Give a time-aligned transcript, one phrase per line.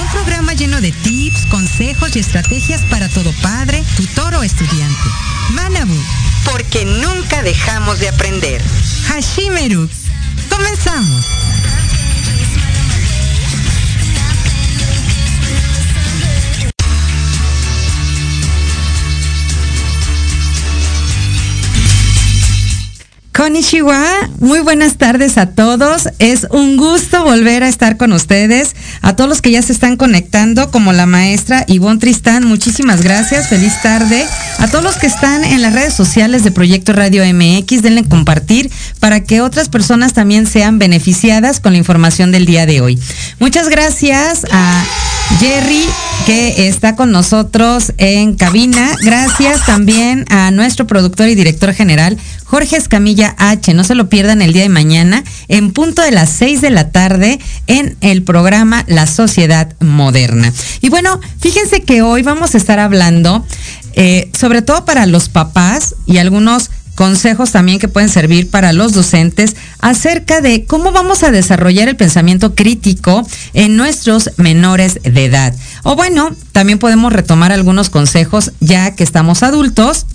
[0.00, 5.08] un programa lleno de tips, consejos y estrategias para todo padre, tutor o estudiante.
[5.50, 5.96] Manabu,
[6.44, 8.62] porque nunca dejamos de aprender.
[9.08, 9.88] Hashimeru,
[10.48, 11.24] comenzamos.
[23.36, 24.02] Konnichiwa,
[24.40, 26.08] muy buenas tardes a todos.
[26.18, 28.74] Es un gusto volver a estar con ustedes.
[29.02, 33.48] A todos los que ya se están conectando, como la maestra Ivonne Tristán, muchísimas gracias.
[33.48, 34.24] Feliz tarde.
[34.58, 38.70] A todos los que están en las redes sociales de Proyecto Radio MX, denle compartir
[39.00, 42.98] para que otras personas también sean beneficiadas con la información del día de hoy.
[43.38, 44.84] Muchas gracias a
[45.38, 45.84] Jerry
[46.24, 48.90] que está con nosotros en cabina.
[49.02, 53.74] Gracias también a nuestro productor y director general, Jorge Escamilla H.
[53.74, 56.90] No se lo pierdan el día de mañana en punto de las 6 de la
[56.90, 60.52] tarde en el programa La Sociedad Moderna.
[60.80, 63.44] Y bueno, fíjense que hoy vamos a estar hablando,
[63.94, 68.92] eh, sobre todo para los papás y algunos consejos también que pueden servir para los
[68.92, 75.54] docentes acerca de cómo vamos a desarrollar el pensamiento crítico en nuestros menores de edad.
[75.84, 80.06] O bueno, también podemos retomar algunos consejos ya que estamos adultos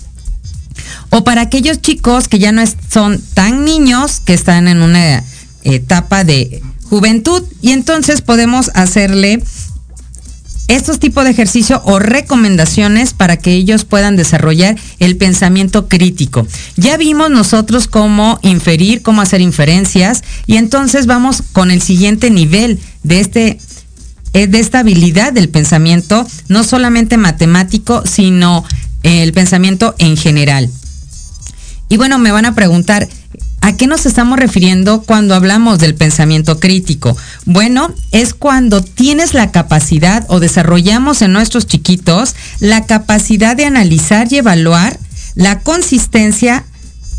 [1.10, 5.22] o para aquellos chicos que ya no son tan niños, que están en una
[5.62, 6.62] etapa de
[6.92, 9.42] juventud y entonces podemos hacerle
[10.68, 16.46] estos tipos de ejercicio o recomendaciones para que ellos puedan desarrollar el pensamiento crítico.
[16.76, 22.78] Ya vimos nosotros cómo inferir, cómo hacer inferencias y entonces vamos con el siguiente nivel
[23.04, 23.58] de este
[24.34, 28.66] eh, de esta habilidad del pensamiento, no solamente matemático, sino
[29.02, 30.68] el pensamiento en general.
[31.88, 33.08] Y bueno, me van a preguntar,
[33.62, 37.16] ¿a qué nos estamos refiriendo cuando hablamos del pensamiento crítico?
[37.46, 44.30] Bueno, es cuando tienes la capacidad o desarrollamos en nuestros chiquitos la capacidad de analizar
[44.30, 44.98] y evaluar
[45.34, 46.64] la consistencia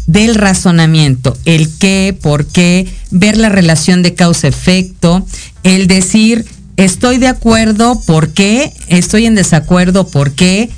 [0.05, 5.25] del razonamiento, el qué, por qué, ver la relación de causa-efecto,
[5.63, 6.45] el decir
[6.75, 10.69] estoy de acuerdo, por qué, estoy en desacuerdo, por qué,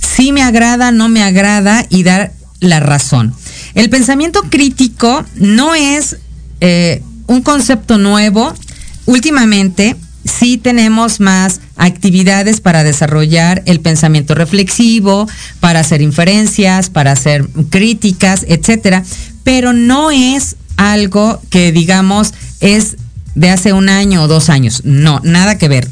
[0.00, 3.34] si me agrada, no me agrada y dar la razón.
[3.74, 6.16] El pensamiento crítico no es
[6.60, 8.52] eh, un concepto nuevo.
[9.06, 15.28] Últimamente sí tenemos más actividades para desarrollar el pensamiento reflexivo,
[15.60, 19.02] para hacer inferencias, para hacer críticas, etcétera,
[19.44, 22.96] pero no es algo que digamos es
[23.34, 24.82] de hace un año o dos años.
[24.84, 25.88] No, nada que ver.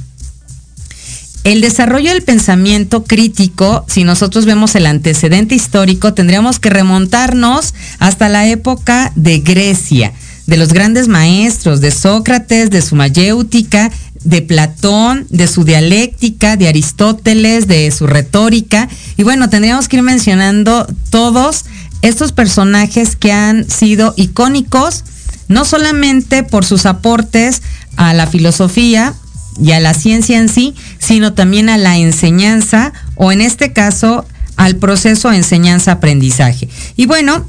[1.44, 8.28] El desarrollo del pensamiento crítico, si nosotros vemos el antecedente histórico, tendríamos que remontarnos hasta
[8.28, 10.12] la época de Grecia,
[10.46, 13.90] de los grandes maestros, de Sócrates, de su mayéutica,
[14.24, 18.88] de Platón, de su dialéctica, de Aristóteles, de su retórica.
[19.16, 21.64] Y bueno, tendríamos que ir mencionando todos
[22.02, 25.04] estos personajes que han sido icónicos,
[25.48, 27.62] no solamente por sus aportes
[27.96, 29.14] a la filosofía,
[29.60, 34.26] y a la ciencia en sí, sino también a la enseñanza o en este caso
[34.56, 36.68] al proceso enseñanza-aprendizaje.
[36.96, 37.48] Y bueno,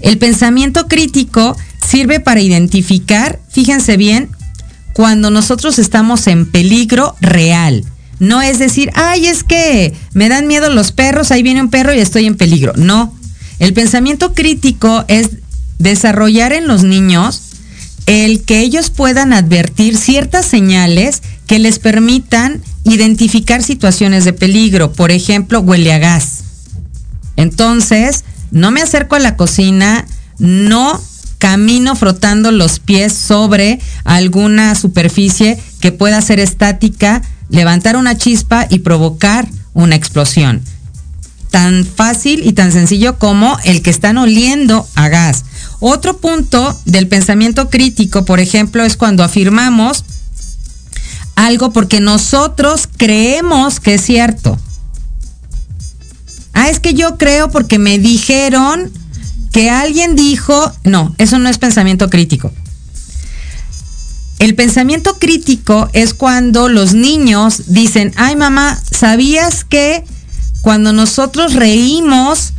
[0.00, 1.56] el pensamiento crítico
[1.86, 4.30] sirve para identificar, fíjense bien,
[4.94, 7.84] cuando nosotros estamos en peligro real.
[8.18, 11.92] No es decir, ay, es que me dan miedo los perros, ahí viene un perro
[11.92, 12.72] y estoy en peligro.
[12.76, 13.14] No.
[13.58, 15.30] El pensamiento crítico es
[15.78, 17.51] desarrollar en los niños
[18.06, 24.92] el que ellos puedan advertir ciertas señales que les permitan identificar situaciones de peligro.
[24.92, 26.44] Por ejemplo, huele a gas.
[27.36, 30.06] Entonces, no me acerco a la cocina,
[30.38, 31.00] no
[31.38, 38.80] camino frotando los pies sobre alguna superficie que pueda ser estática, levantar una chispa y
[38.80, 40.62] provocar una explosión.
[41.52, 45.44] Tan fácil y tan sencillo como el que están oliendo a gas.
[45.78, 50.04] Otro punto del pensamiento crítico, por ejemplo, es cuando afirmamos
[51.36, 54.58] algo porque nosotros creemos que es cierto.
[56.54, 58.90] Ah, es que yo creo porque me dijeron
[59.52, 62.52] que alguien dijo, no, eso no es pensamiento crítico.
[64.38, 70.04] El pensamiento crítico es cuando los niños dicen, ay mamá, ¿sabías que
[70.62, 72.52] cuando nosotros reímos,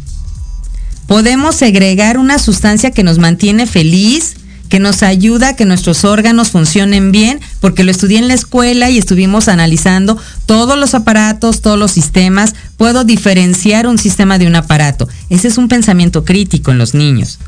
[1.07, 4.35] podemos segregar una sustancia que nos mantiene feliz,
[4.67, 8.89] que nos ayuda a que nuestros órganos funcionen bien, porque lo estudié en la escuela
[8.89, 12.55] y estuvimos analizando todos los aparatos, todos los sistemas.
[12.75, 15.07] Puedo diferenciar un sistema de un aparato.
[15.29, 17.39] Ese es un pensamiento crítico en los niños.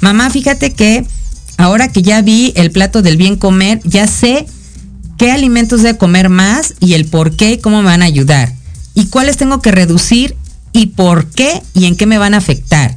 [0.00, 1.06] Mamá, fíjate que
[1.56, 4.46] ahora que ya vi el plato del bien comer, ya sé
[5.18, 8.52] qué alimentos de comer más y el por qué y cómo me van a ayudar.
[8.94, 10.36] Y cuáles tengo que reducir
[10.72, 12.96] y por qué y en qué me van a afectar.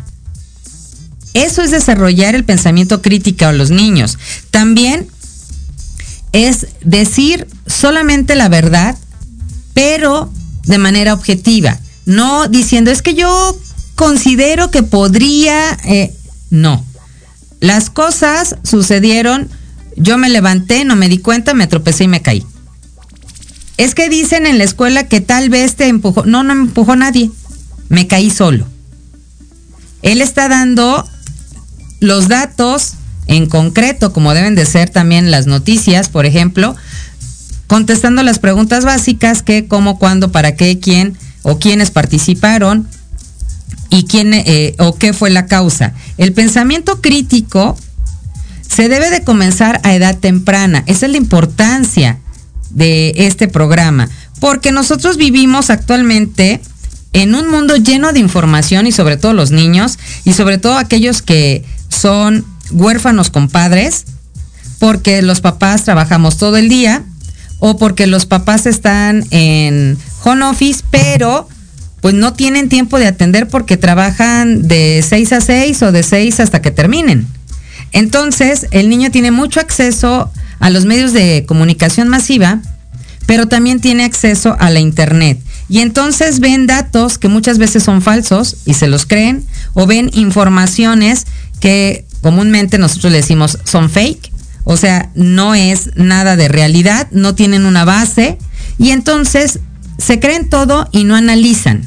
[1.34, 4.18] Eso es desarrollar el pensamiento crítico a los niños.
[4.50, 5.08] También
[6.32, 8.98] es decir solamente la verdad,
[9.74, 10.32] pero
[10.66, 11.80] de manera objetiva.
[12.06, 13.58] No diciendo, es que yo
[13.96, 15.78] considero que podría...
[15.86, 16.14] Eh,
[16.50, 16.84] no.
[17.60, 19.50] Las cosas sucedieron,
[19.96, 22.46] yo me levanté, no me di cuenta, me tropecé y me caí.
[23.78, 26.26] Es que dicen en la escuela que tal vez te empujó.
[26.26, 27.32] No, no me empujó nadie.
[27.90, 28.68] Me caí solo.
[30.02, 31.08] Él está dando
[32.00, 32.94] los datos
[33.28, 36.76] en concreto, como deben de ser también las noticias, por ejemplo,
[37.68, 42.88] contestando las preguntas básicas, qué, cómo, cuándo, para qué, quién o quiénes participaron
[43.90, 45.94] y quién eh, o qué fue la causa.
[46.18, 47.78] El pensamiento crítico
[48.68, 50.84] se debe de comenzar a edad temprana.
[50.88, 52.20] Esa es la importancia
[52.70, 54.10] de este programa,
[54.40, 56.62] porque nosotros vivimos actualmente
[57.14, 61.22] en un mundo lleno de información y sobre todo los niños y sobre todo aquellos
[61.22, 64.06] que son huérfanos con padres
[64.80, 67.04] porque los papás trabajamos todo el día
[67.60, 71.48] o porque los papás están en home office, pero
[72.02, 76.40] pues no tienen tiempo de atender porque trabajan de 6 a 6 o de 6
[76.40, 77.28] hasta que terminen.
[77.92, 80.32] Entonces, el niño tiene mucho acceso a
[80.70, 82.62] los medios de comunicación masiva,
[83.26, 85.40] pero también tiene acceso a la internet.
[85.70, 90.10] Y entonces ven datos que muchas veces son falsos y se los creen, o ven
[90.14, 91.26] informaciones
[91.60, 94.32] que comúnmente nosotros le decimos son fake,
[94.64, 98.38] o sea, no es nada de realidad, no tienen una base
[98.78, 99.60] y entonces
[99.98, 101.84] se creen todo y no analizan.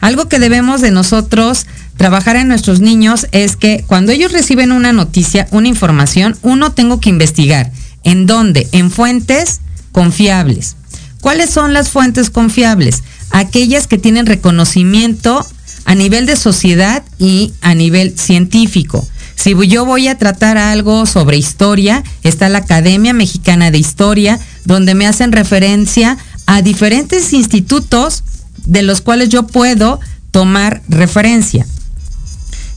[0.00, 4.92] Algo que debemos de nosotros trabajar en nuestros niños es que cuando ellos reciben una
[4.92, 7.72] noticia, una información, uno tengo que investigar.
[8.04, 8.68] ¿En dónde?
[8.72, 9.60] En fuentes
[9.92, 10.76] confiables.
[11.20, 13.02] ¿Cuáles son las fuentes confiables?
[13.30, 15.46] Aquellas que tienen reconocimiento
[15.86, 19.06] a nivel de sociedad y a nivel científico.
[19.36, 24.94] Si yo voy a tratar algo sobre historia, está la Academia Mexicana de Historia, donde
[24.94, 28.22] me hacen referencia a diferentes institutos
[28.64, 31.66] de los cuales yo puedo tomar referencia.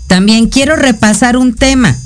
[0.07, 1.98] También quiero repasar un tema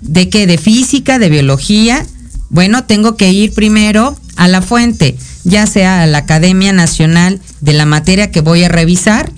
[0.00, 2.06] de que de física, de biología,
[2.50, 7.72] bueno, tengo que ir primero a la fuente, ya sea a la Academia Nacional de
[7.72, 9.32] la materia que voy a revisar,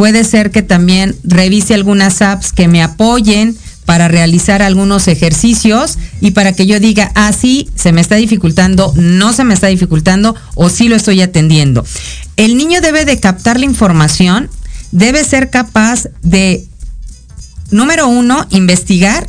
[0.00, 3.54] Puede ser que también revise algunas apps que me apoyen
[3.84, 8.94] para realizar algunos ejercicios y para que yo diga, ah, sí, se me está dificultando,
[8.96, 11.84] no se me está dificultando o sí lo estoy atendiendo.
[12.38, 14.48] El niño debe de captar la información,
[14.90, 16.66] debe ser capaz de,
[17.70, 19.26] número uno, investigar.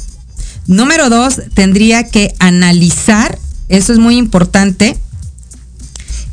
[0.72, 3.38] Número dos, tendría que analizar,
[3.68, 4.98] eso es muy importante,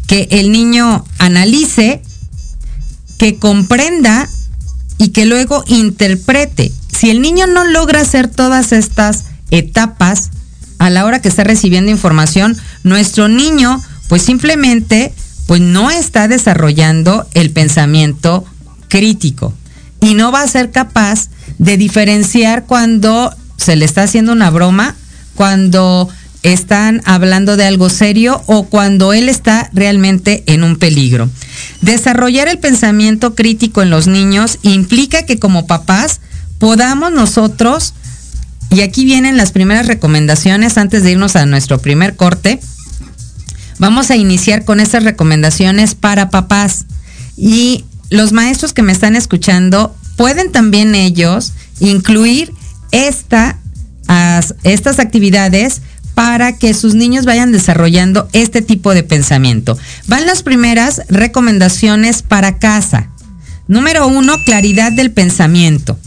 [0.07, 2.01] que el niño analice
[3.19, 4.29] que comprenda
[4.97, 6.71] y que luego interprete.
[6.87, 10.31] Si el niño no logra hacer todas estas etapas
[10.79, 15.13] a la hora que está recibiendo información, nuestro niño pues simplemente
[15.49, 18.45] pues no está desarrollando el pensamiento
[18.87, 19.53] crítico
[20.01, 21.29] y no va a ser capaz
[21.59, 24.97] de diferenciar cuando se le está haciendo una broma,
[25.35, 26.09] cuando
[26.43, 31.29] están hablando de algo serio o cuando él está realmente en un peligro.
[31.81, 36.21] Desarrollar el pensamiento crítico en los niños implica que como papás
[36.59, 37.95] podamos nosotros,
[38.71, 42.61] y aquí vienen las primeras recomendaciones antes de irnos a nuestro primer corte,
[43.79, 46.85] vamos a iniciar con estas recomendaciones para papás.
[47.37, 52.53] Y los maestros que me están escuchando pueden también ellos incluir
[52.93, 53.59] esta,
[54.65, 55.83] estas actividades
[56.15, 59.79] para que sus niños vayan desarrollando este tipo de pensamiento.
[60.07, 63.11] Van las primeras recomendaciones para casa.
[63.69, 65.99] Número uno, claridad del pensamiento.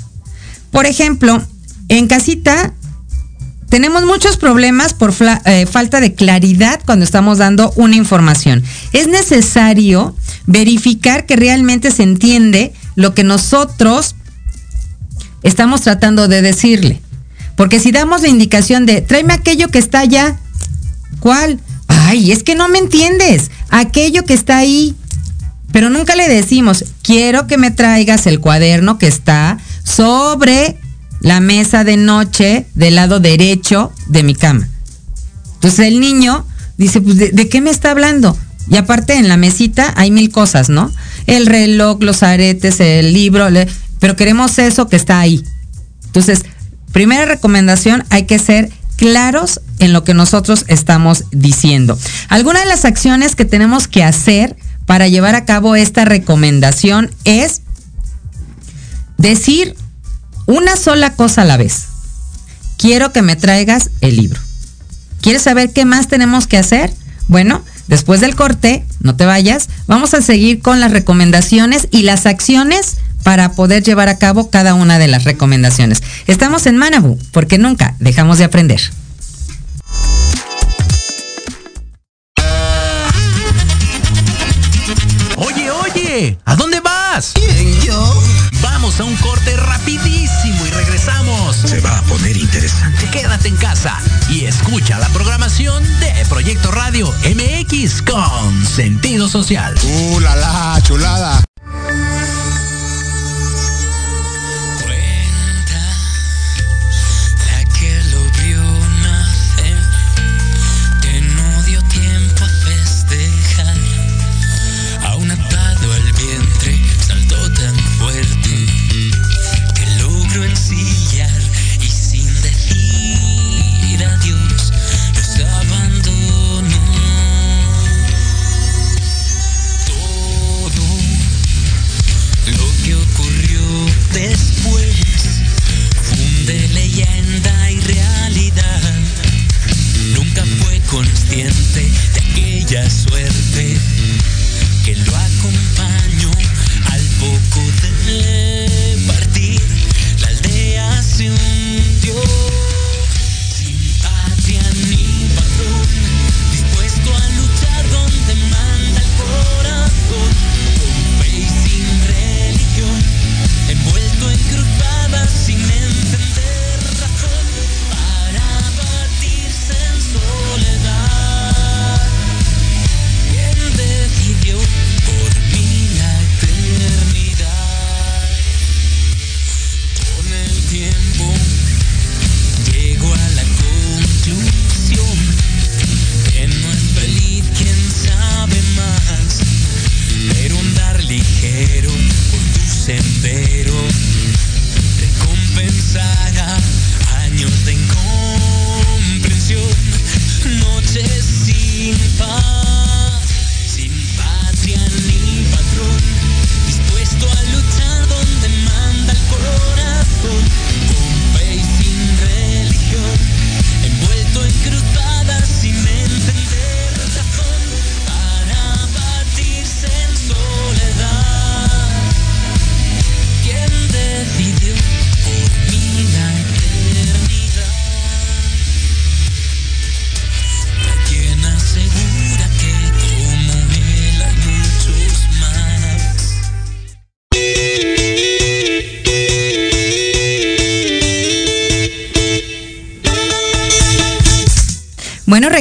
[0.71, 1.41] Por ejemplo,
[1.89, 2.73] en casita
[3.69, 5.13] tenemos muchos problemas por
[5.45, 8.61] eh, falta de claridad cuando estamos dando una información.
[8.91, 10.13] Es necesario
[10.45, 14.15] verificar que realmente se entiende lo que nosotros
[15.43, 17.01] estamos tratando de decirle.
[17.55, 20.39] Porque si damos la indicación de, tráeme aquello que está allá,
[21.19, 21.59] ¿cuál?
[21.87, 23.51] Ay, es que no me entiendes.
[23.69, 24.95] Aquello que está ahí.
[25.71, 30.77] pero nunca le decimos, quiero que me traigas el cuaderno que está sobre
[31.21, 34.67] la mesa de noche del lado derecho de mi cama.
[35.53, 36.45] Entonces el niño
[36.77, 38.35] dice, pues, ¿de, qué me está hablando?
[38.69, 40.91] Y aparte en la mesita hay mil cosas, ¿no?
[41.27, 43.47] El reloj, los aretes, el libro,
[44.01, 45.45] pero queremos eso que está ahí.
[46.07, 46.43] Entonces,
[46.91, 51.97] primera recomendación, hay que ser claros en lo que nosotros estamos diciendo.
[52.27, 57.61] Algunas de las acciones que tenemos que hacer para llevar a cabo esta recomendación es
[59.17, 59.75] decir
[60.47, 61.83] una sola cosa a la vez.
[62.77, 64.41] Quiero que me traigas el libro.
[65.21, 66.91] ¿Quieres saber qué más tenemos que hacer?
[67.27, 72.25] Bueno, después del corte, no te vayas, vamos a seguir con las recomendaciones y las
[72.25, 76.01] acciones para poder llevar a cabo cada una de las recomendaciones.
[76.27, 78.81] Estamos en Manabu, porque nunca dejamos de aprender.
[85.37, 87.31] Oye, oye, ¿a dónde vas?
[87.33, 88.21] ¿Quién, yo?
[88.61, 91.55] Vamos a un corte rapidísimo y regresamos.
[91.55, 93.09] Se va a poner interesante.
[93.11, 93.97] Quédate en casa
[94.29, 99.75] y escucha la programación de Proyecto Radio MX con sentido social.
[99.83, 101.43] ¡Uh, la, la chulada!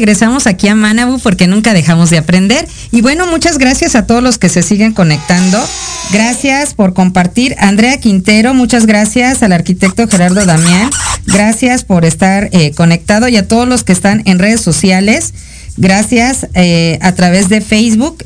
[0.00, 2.66] Regresamos aquí a Manabu porque nunca dejamos de aprender.
[2.90, 5.62] Y bueno, muchas gracias a todos los que se siguen conectando.
[6.10, 7.54] Gracias por compartir.
[7.58, 10.88] Andrea Quintero, muchas gracias al arquitecto Gerardo Damián.
[11.26, 15.34] Gracias por estar eh, conectado y a todos los que están en redes sociales.
[15.76, 18.24] Gracias eh, a través de Facebook.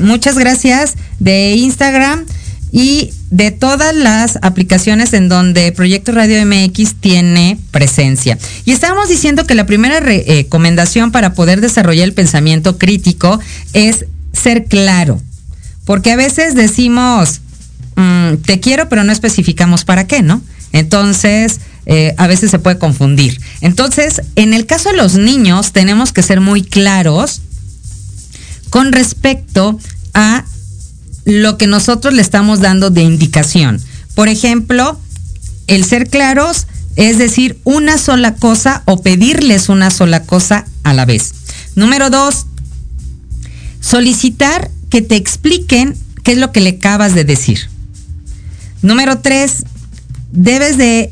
[0.00, 2.26] Muchas gracias de Instagram
[2.72, 8.38] y de todas las aplicaciones en donde Proyecto Radio MX tiene presencia.
[8.64, 13.40] Y estábamos diciendo que la primera eh, recomendación para poder desarrollar el pensamiento crítico
[13.72, 15.20] es ser claro.
[15.84, 17.40] Porque a veces decimos,
[17.96, 20.40] mm, te quiero, pero no especificamos para qué, ¿no?
[20.70, 23.40] Entonces, eh, a veces se puede confundir.
[23.60, 27.40] Entonces, en el caso de los niños, tenemos que ser muy claros
[28.70, 29.76] con respecto
[30.14, 30.44] a
[31.24, 33.80] lo que nosotros le estamos dando de indicación.
[34.14, 34.98] Por ejemplo,
[35.66, 36.66] el ser claros
[36.96, 41.34] es decir una sola cosa o pedirles una sola cosa a la vez.
[41.74, 42.46] Número dos,
[43.80, 47.68] solicitar que te expliquen qué es lo que le acabas de decir.
[48.82, 49.64] Número tres,
[50.30, 51.10] debes de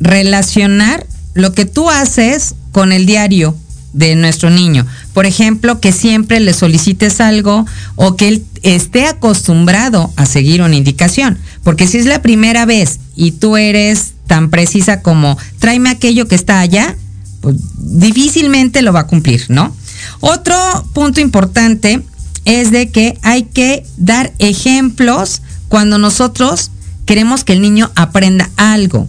[0.00, 3.56] relacionar lo que tú haces con el diario
[3.92, 4.86] de nuestro niño.
[5.12, 10.74] Por ejemplo, que siempre le solicites algo o que él esté acostumbrado a seguir una
[10.74, 11.38] indicación.
[11.62, 16.34] Porque si es la primera vez y tú eres tan precisa como tráeme aquello que
[16.34, 16.96] está allá,
[17.40, 19.76] pues difícilmente lo va a cumplir, ¿no?
[20.20, 20.56] Otro
[20.94, 22.02] punto importante
[22.46, 26.70] es de que hay que dar ejemplos cuando nosotros
[27.04, 29.08] queremos que el niño aprenda algo.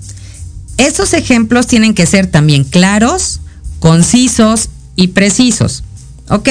[0.78, 3.40] Estos ejemplos tienen que ser también claros,
[3.80, 5.84] concisos y precisos.
[6.28, 6.50] ¿Ok?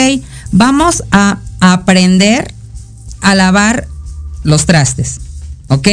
[0.52, 2.53] Vamos a aprender
[3.24, 3.88] a lavar
[4.44, 5.20] los trastes.
[5.68, 5.88] ¿Ok?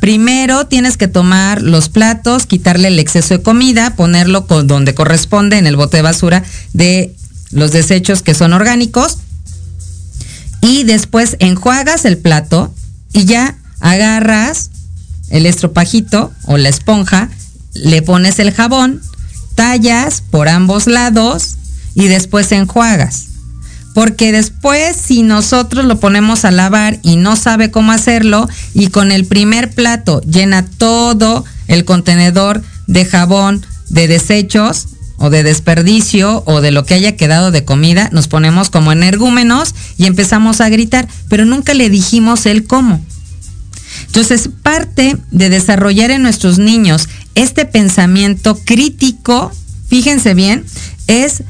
[0.00, 5.66] Primero tienes que tomar los platos, quitarle el exceso de comida, ponerlo donde corresponde en
[5.66, 7.14] el bote de basura de
[7.50, 9.18] los desechos que son orgánicos.
[10.60, 12.72] Y después enjuagas el plato
[13.12, 14.70] y ya agarras
[15.30, 17.28] el estropajito o la esponja,
[17.74, 19.02] le pones el jabón,
[19.56, 21.56] tallas por ambos lados
[21.94, 23.27] y después enjuagas.
[23.98, 29.10] Porque después si nosotros lo ponemos a lavar y no sabe cómo hacerlo y con
[29.10, 36.60] el primer plato llena todo el contenedor de jabón de desechos o de desperdicio o
[36.60, 41.08] de lo que haya quedado de comida, nos ponemos como energúmenos y empezamos a gritar,
[41.28, 43.04] pero nunca le dijimos el cómo.
[44.06, 49.50] Entonces, parte de desarrollar en nuestros niños este pensamiento crítico,
[49.88, 50.64] fíjense bien,
[51.08, 51.42] es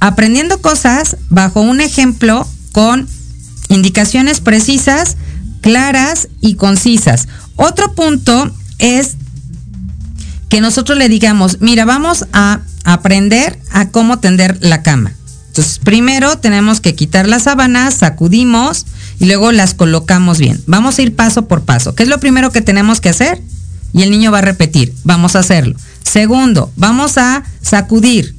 [0.00, 3.08] aprendiendo cosas bajo un ejemplo con
[3.68, 5.16] indicaciones precisas,
[5.60, 7.28] claras y concisas.
[7.56, 9.16] Otro punto es
[10.48, 15.12] que nosotros le digamos, mira, vamos a aprender a cómo tender la cama.
[15.48, 18.86] Entonces, primero tenemos que quitar las sábanas, sacudimos
[19.18, 20.62] y luego las colocamos bien.
[20.66, 21.94] Vamos a ir paso por paso.
[21.94, 23.42] ¿Qué es lo primero que tenemos que hacer?
[23.92, 25.74] Y el niño va a repetir, vamos a hacerlo.
[26.04, 28.37] Segundo, vamos a sacudir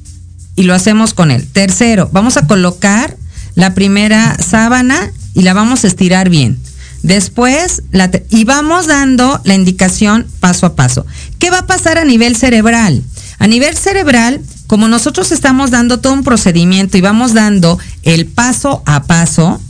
[0.60, 1.46] y lo hacemos con él.
[1.50, 3.16] Tercero, vamos a colocar
[3.54, 6.58] la primera sábana y la vamos a estirar bien.
[7.02, 7.82] Después,
[8.28, 11.06] y vamos dando la indicación paso a paso.
[11.38, 13.02] ¿Qué va a pasar a nivel cerebral?
[13.38, 18.82] A nivel cerebral, como nosotros estamos dando todo un procedimiento y vamos dando el paso
[18.84, 19.62] a paso,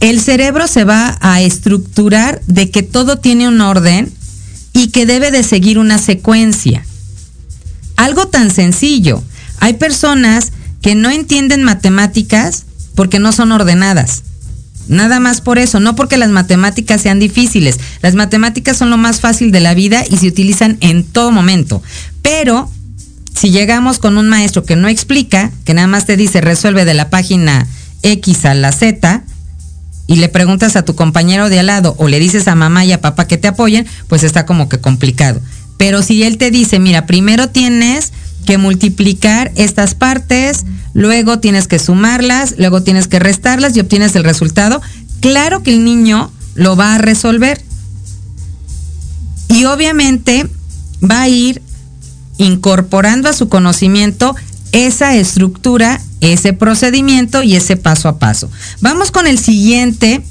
[0.00, 4.12] el cerebro se va a estructurar de que todo tiene un orden
[4.72, 6.84] y que debe de seguir una secuencia.
[7.94, 9.22] Algo tan sencillo.
[9.62, 12.64] Hay personas que no entienden matemáticas
[12.96, 14.24] porque no son ordenadas.
[14.88, 17.78] Nada más por eso, no porque las matemáticas sean difíciles.
[18.02, 21.80] Las matemáticas son lo más fácil de la vida y se utilizan en todo momento.
[22.22, 22.68] Pero
[23.38, 26.94] si llegamos con un maestro que no explica, que nada más te dice resuelve de
[26.94, 27.68] la página
[28.02, 29.22] X a la Z,
[30.08, 32.90] y le preguntas a tu compañero de al lado o le dices a mamá y
[32.90, 35.40] a papá que te apoyen, pues está como que complicado.
[35.76, 38.12] Pero si él te dice, mira, primero tienes
[38.46, 44.24] que multiplicar estas partes, luego tienes que sumarlas, luego tienes que restarlas y obtienes el
[44.24, 44.80] resultado,
[45.20, 47.62] claro que el niño lo va a resolver.
[49.48, 50.46] Y obviamente
[51.02, 51.62] va a ir
[52.38, 54.34] incorporando a su conocimiento
[54.72, 58.50] esa estructura, ese procedimiento y ese paso a paso.
[58.80, 60.22] Vamos con el siguiente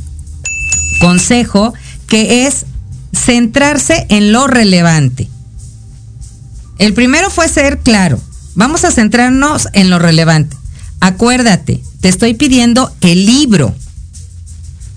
[0.99, 1.73] consejo
[2.07, 2.65] que es
[3.13, 5.29] centrarse en lo relevante.
[6.81, 8.19] El primero fue ser claro.
[8.55, 10.57] Vamos a centrarnos en lo relevante.
[10.99, 13.73] Acuérdate, te estoy pidiendo el libro.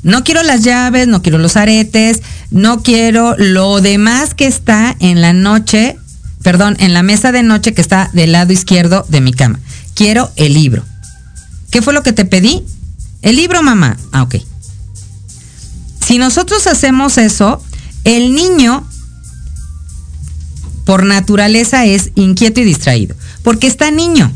[0.03, 5.21] No quiero las llaves, no quiero los aretes, no quiero lo demás que está en
[5.21, 5.97] la noche
[6.45, 9.59] perdón, en la mesa de noche que está del lado izquierdo de mi cama.
[9.95, 10.85] Quiero el libro.
[11.71, 12.63] ¿Qué fue lo que te pedí?
[13.23, 13.97] El libro, mamá.
[14.13, 14.37] Ah, ok.
[16.07, 17.63] Si nosotros hacemos eso,
[18.05, 18.87] el niño
[20.85, 24.33] por naturaleza es inquieto y distraído, porque está niño.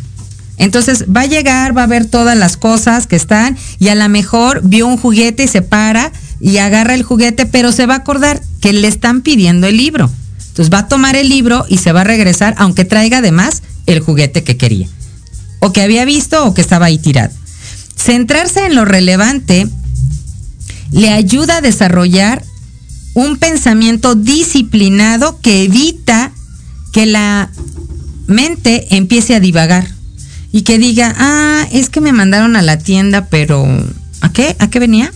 [0.57, 4.09] Entonces va a llegar, va a ver todas las cosas que están y a lo
[4.09, 7.99] mejor vio un juguete y se para y agarra el juguete, pero se va a
[7.99, 10.11] acordar que le están pidiendo el libro.
[10.49, 14.01] Entonces va a tomar el libro y se va a regresar, aunque traiga además el
[14.01, 14.89] juguete que quería,
[15.61, 17.33] o que había visto o que estaba ahí tirado.
[17.97, 19.69] Centrarse en lo relevante
[20.91, 22.43] le ayuda a desarrollar
[23.15, 26.28] un pensamiento disciplinado que evita
[26.99, 27.49] que la
[28.27, 29.87] mente empiece a divagar
[30.51, 33.65] y que diga, ah, es que me mandaron a la tienda, pero
[34.21, 34.57] ¿a qué?
[34.59, 35.13] ¿A qué venía?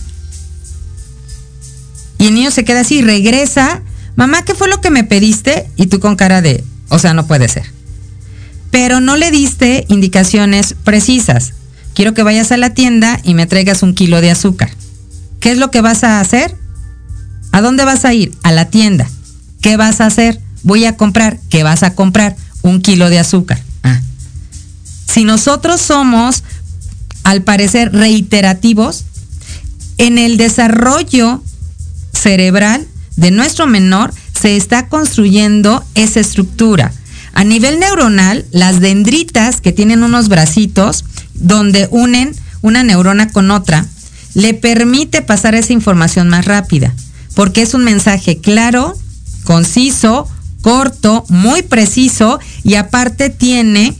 [2.19, 3.81] Y el niño se queda así, regresa
[4.15, 5.69] mamá, ¿qué fue lo que me pediste?
[5.75, 7.65] Y tú con cara de, o sea, no puede ser.
[8.71, 11.51] Pero no le diste indicaciones precisas.
[11.93, 14.69] Quiero que vayas a la tienda y me traigas un kilo de azúcar.
[15.41, 16.55] ¿Qué es lo que vas a hacer?
[17.51, 18.31] ¿A dónde vas a ir?
[18.41, 19.05] A la tienda.
[19.59, 20.39] ¿Qué vas a hacer?
[20.63, 21.39] Voy a comprar.
[21.49, 22.35] ¿Qué vas a comprar?
[22.61, 23.61] Un kilo de azúcar.
[23.83, 24.01] Ah.
[25.05, 26.43] Si nosotros somos,
[27.23, 29.05] al parecer, reiterativos,
[29.97, 31.43] en el desarrollo
[32.13, 36.91] cerebral de nuestro menor se está construyendo esa estructura.
[37.33, 43.85] A nivel neuronal, las dendritas que tienen unos bracitos donde unen una neurona con otra,
[44.33, 46.93] le permite pasar esa información más rápida,
[47.35, 48.97] porque es un mensaje claro,
[49.43, 50.27] conciso,
[50.63, 53.93] corto, muy preciso y aparte tiene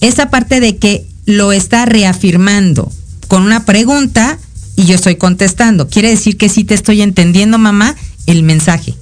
[0.00, 2.92] esa parte de que lo está reafirmando
[3.28, 4.36] con una pregunta
[4.74, 5.88] y yo estoy contestando.
[5.88, 7.94] Quiere decir que sí te estoy entendiendo, mamá,
[8.26, 8.94] el mensaje.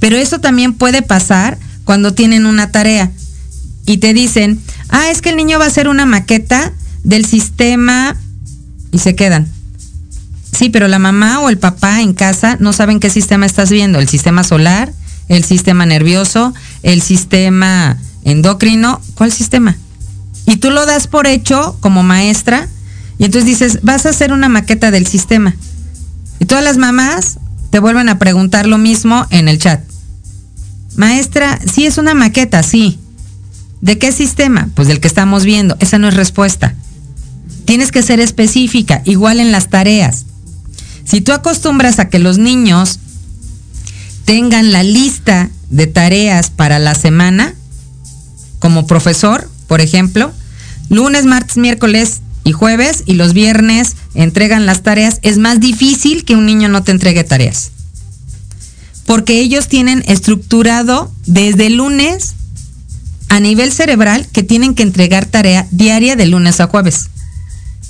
[0.00, 3.12] Pero eso también puede pasar cuando tienen una tarea
[3.86, 6.72] y te dicen, ah, es que el niño va a hacer una maqueta
[7.04, 8.16] del sistema
[8.90, 9.48] y se quedan.
[10.52, 14.00] Sí, pero la mamá o el papá en casa no saben qué sistema estás viendo,
[14.00, 14.92] el sistema solar,
[15.28, 19.76] el sistema nervioso, el sistema endocrino, ¿cuál sistema?
[20.46, 22.68] Y tú lo das por hecho como maestra
[23.18, 25.54] y entonces dices, vas a hacer una maqueta del sistema.
[26.38, 27.38] Y todas las mamás
[27.70, 29.82] te vuelven a preguntar lo mismo en el chat.
[30.96, 32.98] Maestra, sí es una maqueta, sí.
[33.80, 34.68] ¿De qué sistema?
[34.74, 35.76] Pues del que estamos viendo.
[35.80, 36.74] Esa no es respuesta.
[37.64, 40.24] Tienes que ser específica, igual en las tareas.
[41.04, 43.00] Si tú acostumbras a que los niños
[44.28, 47.54] tengan la lista de tareas para la semana,
[48.58, 50.30] como profesor, por ejemplo,
[50.90, 56.34] lunes, martes, miércoles y jueves y los viernes entregan las tareas, es más difícil que
[56.34, 57.70] un niño no te entregue tareas.
[59.06, 62.34] Porque ellos tienen estructurado desde lunes
[63.30, 67.08] a nivel cerebral que tienen que entregar tarea diaria de lunes a jueves.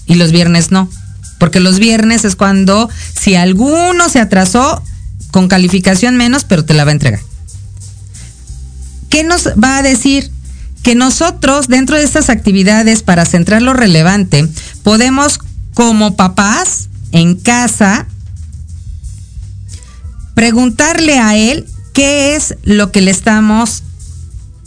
[0.07, 0.89] Y los viernes no.
[1.41, 2.89] Porque los viernes es cuando
[3.21, 4.85] si alguno se atrasó
[5.31, 7.21] con calificación menos, pero te la va a entregar.
[9.09, 10.31] ¿Qué nos va a decir?
[10.83, 14.49] que nosotros dentro de estas actividades, para centrar lo relevante,
[14.83, 15.39] podemos
[15.75, 18.07] como papás en casa
[20.35, 23.83] preguntarle a él qué es lo que le estamos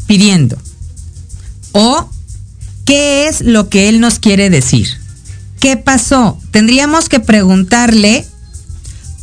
[0.06, 0.58] pidiendo
[1.72, 2.10] o
[2.86, 4.90] qué es lo que él nos quiere decir.
[5.60, 6.38] ¿Qué pasó?
[6.52, 8.28] Tendríamos que preguntarle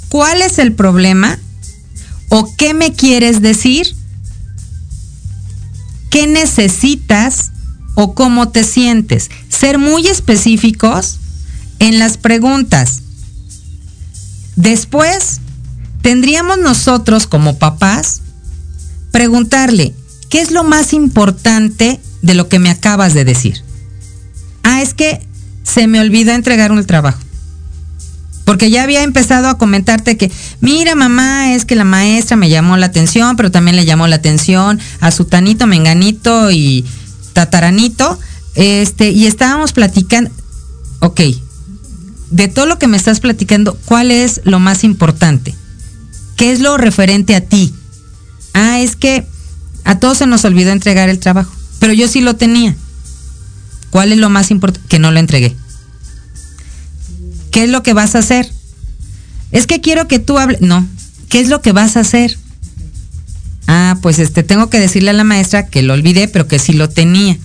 [0.09, 1.38] cuál es el problema
[2.29, 3.94] o qué me quieres decir
[6.11, 7.51] qué necesitas
[7.94, 9.31] o cómo te sientes.
[9.49, 11.18] Ser muy específicos
[11.79, 13.03] en las preguntas.
[14.57, 15.40] Después,
[16.03, 18.23] tendríamos nosotros como papás
[19.12, 19.94] preguntarle,
[20.31, 23.62] ¿qué es lo más importante de lo que me acabas de decir?
[24.62, 25.27] Ah, es que
[25.62, 27.21] se me olvidó entregar un trabajo.
[28.48, 30.32] Porque ya había empezado a comentarte que,
[30.62, 34.16] mira mamá, es que la maestra me llamó la atención, pero también le llamó la
[34.16, 36.82] atención a su tanito, menganito y
[37.34, 38.18] tataranito.
[38.54, 40.30] Este, y estábamos platicando,
[41.00, 41.20] ok,
[42.30, 45.54] de todo lo que me estás platicando, ¿cuál es lo más importante?
[46.37, 47.74] ¿Qué es lo referente a ti?
[48.54, 49.26] Ah, es que
[49.84, 52.74] a todos se nos olvidó entregar el trabajo, pero yo sí lo tenía.
[53.90, 54.88] ¿Cuál es lo más importante?
[54.88, 55.54] Que no lo entregué.
[57.50, 58.50] ¿Qué es lo que vas a hacer?
[59.50, 60.61] Es que quiero que tú hables.
[60.61, 60.87] No,
[61.28, 62.37] ¿qué es lo que vas a hacer?
[63.66, 66.72] Ah, pues este, tengo que decirle a la maestra que lo olvidé, pero que sí
[66.72, 67.37] lo tenía.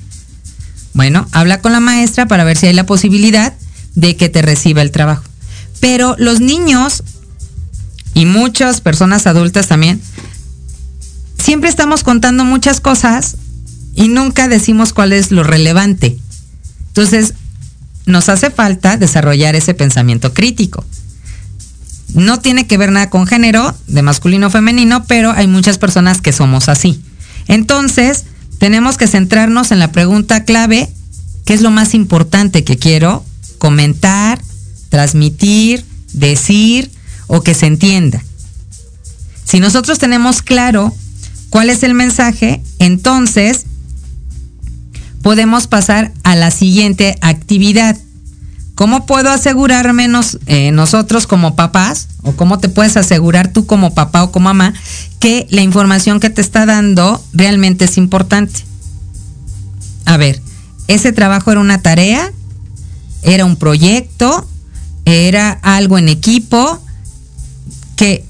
[0.93, 3.53] Bueno, habla con la maestra para ver si hay la posibilidad
[3.95, 5.23] de que te reciba el trabajo.
[5.79, 7.03] Pero los niños
[8.13, 10.01] y muchas personas adultas también,
[11.37, 13.37] siempre estamos contando muchas cosas
[13.95, 16.17] y nunca decimos cuál es lo relevante.
[16.87, 17.33] Entonces,
[18.05, 20.83] nos hace falta desarrollar ese pensamiento crítico.
[22.13, 26.21] No tiene que ver nada con género, de masculino o femenino, pero hay muchas personas
[26.21, 27.01] que somos así.
[27.47, 28.25] Entonces,
[28.59, 30.89] tenemos que centrarnos en la pregunta clave,
[31.45, 33.25] ¿qué es lo más importante que quiero
[33.57, 34.41] comentar,
[34.89, 36.91] transmitir, decir
[37.27, 38.23] o que se entienda?
[39.43, 40.93] Si nosotros tenemos claro
[41.49, 43.65] cuál es el mensaje, entonces
[45.23, 47.97] podemos pasar a la siguiente actividad.
[48.75, 50.09] ¿Cómo puedo asegurarme
[50.47, 54.73] eh, nosotros como papás, o cómo te puedes asegurar tú como papá o como mamá,
[55.19, 58.61] que la información que te está dando realmente es importante?
[60.05, 60.41] A ver,
[60.87, 62.31] ese trabajo era una tarea,
[63.21, 64.45] era un proyecto,
[65.05, 66.81] era algo en equipo,
[67.95, 68.25] que,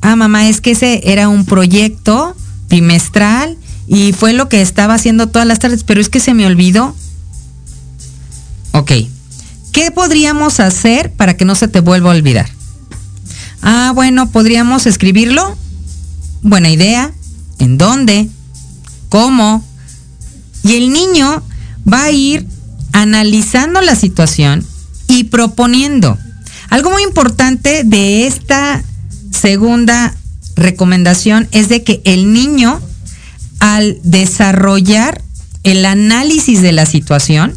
[0.00, 2.34] ah, mamá, es que ese era un proyecto
[2.66, 3.56] trimestral
[3.88, 6.94] y fue lo que estaba haciendo todas las tardes, pero es que se me olvidó.
[8.72, 8.92] Ok,
[9.72, 12.50] ¿qué podríamos hacer para que no se te vuelva a olvidar?
[13.62, 15.56] Ah, bueno, podríamos escribirlo.
[16.42, 17.12] Buena idea.
[17.58, 18.28] ¿En dónde?
[19.08, 19.64] ¿Cómo?
[20.62, 21.42] Y el niño
[21.90, 22.46] va a ir
[22.92, 24.64] analizando la situación
[25.08, 26.18] y proponiendo.
[26.70, 28.82] Algo muy importante de esta
[29.30, 30.14] segunda
[30.56, 32.80] recomendación es de que el niño
[33.60, 35.22] al desarrollar
[35.62, 37.56] el análisis de la situación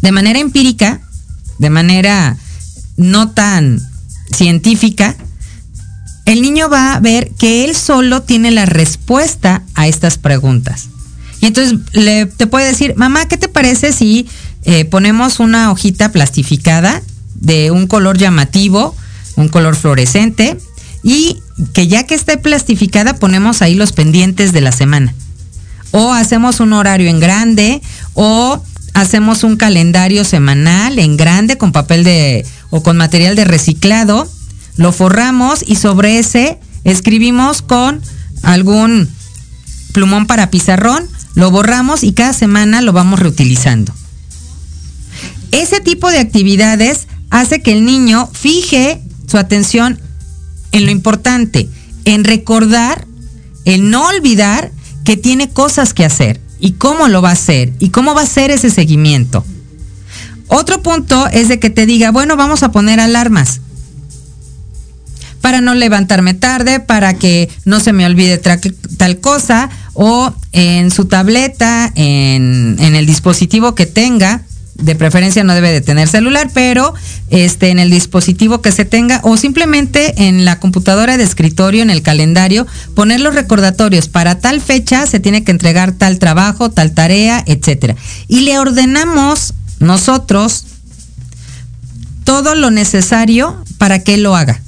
[0.00, 1.00] de manera empírica,
[1.58, 2.36] de manera
[2.96, 3.80] no tan
[4.32, 5.16] científica,
[6.24, 10.88] el niño va a ver que él solo tiene la respuesta a estas preguntas.
[11.40, 14.28] Y entonces le, te puede decir, mamá, ¿qué te parece si
[14.64, 17.02] eh, ponemos una hojita plastificada
[17.34, 18.94] de un color llamativo,
[19.36, 20.56] un color fluorescente,
[21.02, 25.14] y que ya que esté plastificada ponemos ahí los pendientes de la semana.
[25.90, 27.82] O hacemos un horario en grande
[28.14, 28.62] o
[28.94, 34.30] hacemos un calendario semanal en grande con papel de o con material de reciclado,
[34.76, 38.00] lo forramos y sobre ese escribimos con
[38.42, 39.08] algún
[39.92, 43.92] plumón para pizarrón, lo borramos y cada semana lo vamos reutilizando.
[45.50, 50.00] Ese tipo de actividades hace que el niño fije su atención
[50.72, 51.68] en lo importante,
[52.04, 53.06] en recordar,
[53.64, 54.72] en no olvidar
[55.04, 58.26] que tiene cosas que hacer y cómo lo va a hacer y cómo va a
[58.26, 59.44] ser ese seguimiento.
[60.48, 63.60] Otro punto es de que te diga, bueno, vamos a poner alarmas
[65.40, 71.06] para no levantarme tarde, para que no se me olvide tal cosa, o en su
[71.06, 74.42] tableta, en, en el dispositivo que tenga,
[74.82, 76.94] de preferencia no debe de tener celular, pero
[77.30, 81.90] este en el dispositivo que se tenga o simplemente en la computadora de escritorio, en
[81.90, 86.92] el calendario, poner los recordatorios para tal fecha se tiene que entregar tal trabajo, tal
[86.92, 87.96] tarea, etcétera.
[88.28, 90.64] Y le ordenamos nosotros
[92.24, 94.60] todo lo necesario para que lo haga.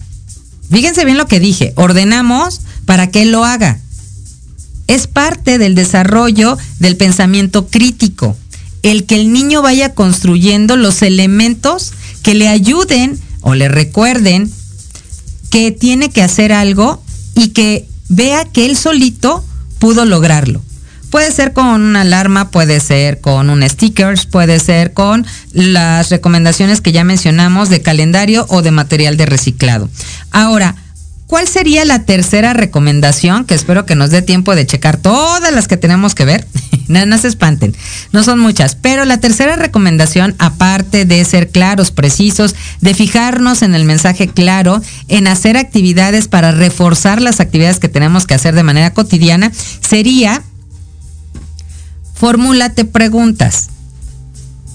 [0.70, 3.78] Fíjense bien lo que dije, ordenamos para que lo haga.
[4.86, 8.36] Es parte del desarrollo del pensamiento crítico
[8.84, 11.92] el que el niño vaya construyendo los elementos
[12.22, 14.52] que le ayuden o le recuerden
[15.50, 17.02] que tiene que hacer algo
[17.34, 19.42] y que vea que él solito
[19.78, 20.62] pudo lograrlo.
[21.08, 26.80] Puede ser con una alarma, puede ser con un stickers, puede ser con las recomendaciones
[26.80, 29.88] que ya mencionamos de calendario o de material de reciclado.
[30.30, 30.74] Ahora,
[31.34, 33.44] ¿Cuál sería la tercera recomendación?
[33.44, 36.46] Que espero que nos dé tiempo de checar todas las que tenemos que ver.
[36.86, 37.74] no, se espanten,
[38.12, 38.76] no son muchas.
[38.76, 44.80] Pero la tercera recomendación, aparte de ser claros, precisos, de fijarnos en el mensaje claro,
[45.08, 50.40] en hacer actividades para reforzar las actividades que tenemos que hacer de manera cotidiana, sería,
[52.14, 53.70] formúlate preguntas.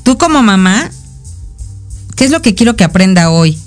[0.04, 0.92] Tú como mamá,
[2.18, 3.58] ¿qué es lo que quiero que aprenda hoy?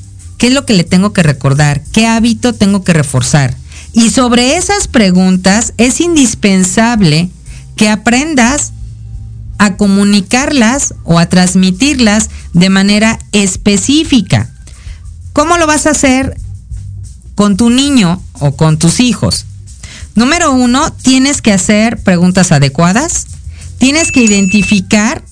[0.42, 1.84] ¿Qué es lo que le tengo que recordar?
[1.92, 3.56] ¿Qué hábito tengo que reforzar?
[3.92, 7.30] Y sobre esas preguntas es indispensable
[7.76, 8.72] que aprendas
[9.58, 14.50] a comunicarlas o a transmitirlas de manera específica.
[15.32, 16.36] ¿Cómo lo vas a hacer
[17.36, 19.46] con tu niño o con tus hijos?
[20.16, 23.28] Número uno, tienes que hacer preguntas adecuadas.
[23.78, 25.22] Tienes que identificar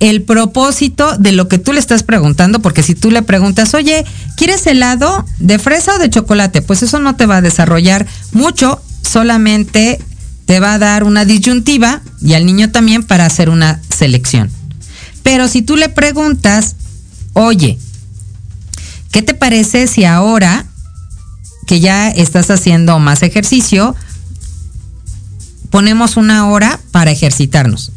[0.00, 4.04] el propósito de lo que tú le estás preguntando, porque si tú le preguntas, oye,
[4.36, 6.62] ¿quieres helado de fresa o de chocolate?
[6.62, 10.00] Pues eso no te va a desarrollar mucho, solamente
[10.46, 14.50] te va a dar una disyuntiva y al niño también para hacer una selección.
[15.22, 16.76] Pero si tú le preguntas,
[17.34, 17.78] oye,
[19.12, 20.64] ¿qué te parece si ahora
[21.66, 23.94] que ya estás haciendo más ejercicio,
[25.68, 27.92] ponemos una hora para ejercitarnos?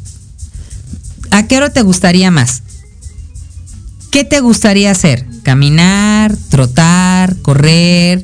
[1.33, 2.61] ¿A qué hora te gustaría más?
[4.11, 5.25] ¿Qué te gustaría hacer?
[5.41, 8.23] ¿Caminar, trotar, correr,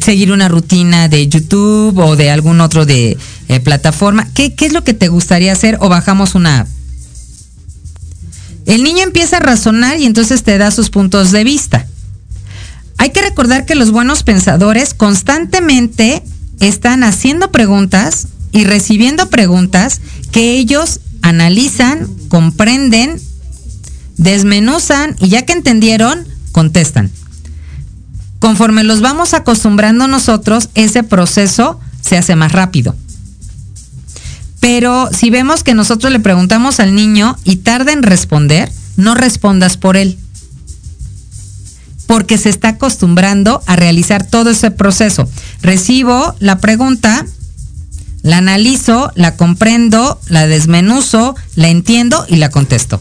[0.00, 4.28] seguir una rutina de YouTube o de algún otro de eh, plataforma?
[4.32, 6.68] ¿Qué, ¿Qué es lo que te gustaría hacer o bajamos una app?
[8.64, 11.88] El niño empieza a razonar y entonces te da sus puntos de vista.
[12.96, 16.22] Hay que recordar que los buenos pensadores constantemente
[16.60, 23.20] están haciendo preguntas y recibiendo preguntas que ellos analizan, comprenden,
[24.16, 27.10] desmenuzan y ya que entendieron, contestan.
[28.38, 32.94] Conforme los vamos acostumbrando nosotros, ese proceso se hace más rápido.
[34.60, 39.76] Pero si vemos que nosotros le preguntamos al niño y tarda en responder, no respondas
[39.76, 40.18] por él.
[42.06, 45.28] Porque se está acostumbrando a realizar todo ese proceso.
[45.60, 47.26] Recibo la pregunta,
[48.26, 53.00] la analizo, la comprendo, la desmenuzo, la entiendo y la contesto.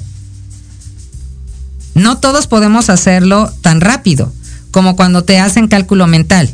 [1.95, 4.31] No todos podemos hacerlo tan rápido
[4.69, 6.53] como cuando te hacen cálculo mental.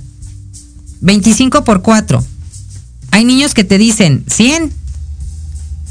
[1.02, 2.24] 25 por 4.
[3.12, 4.72] Hay niños que te dicen 100.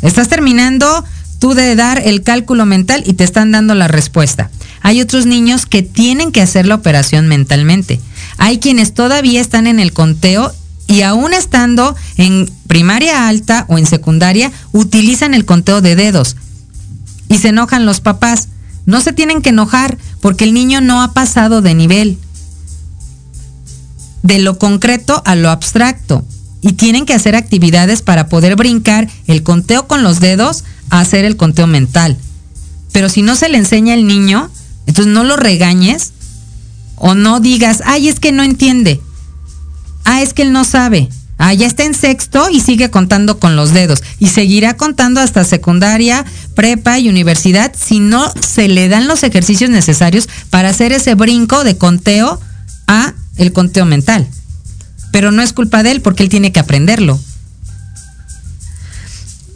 [0.01, 1.05] Estás terminando
[1.39, 4.51] tú de dar el cálculo mental y te están dando la respuesta.
[4.81, 8.01] Hay otros niños que tienen que hacer la operación mentalmente.
[8.39, 10.55] Hay quienes todavía están en el conteo
[10.91, 16.37] y aún estando en primaria alta o en secundaria, utilizan el conteo de dedos.
[17.29, 18.49] Y se enojan los papás.
[18.87, 22.19] No se tienen que enojar porque el niño no ha pasado de nivel.
[24.25, 26.25] De lo concreto a lo abstracto.
[26.61, 31.25] Y tienen que hacer actividades para poder brincar el conteo con los dedos a hacer
[31.25, 32.19] el conteo mental.
[32.91, 34.51] Pero si no se le enseña al niño,
[34.87, 36.13] entonces no lo regañes
[36.97, 39.01] o no digas, ay, es que no entiende.
[40.05, 41.09] Ah, es que él no sabe.
[41.43, 44.03] Ah, ya está en sexto y sigue contando con los dedos.
[44.19, 49.71] Y seguirá contando hasta secundaria, prepa y universidad si no se le dan los ejercicios
[49.71, 52.39] necesarios para hacer ese brinco de conteo
[52.87, 54.29] a el conteo mental.
[55.13, 57.19] Pero no es culpa de él porque él tiene que aprenderlo.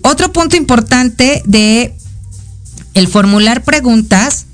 [0.00, 1.94] Otro punto importante de
[2.94, 4.46] el formular preguntas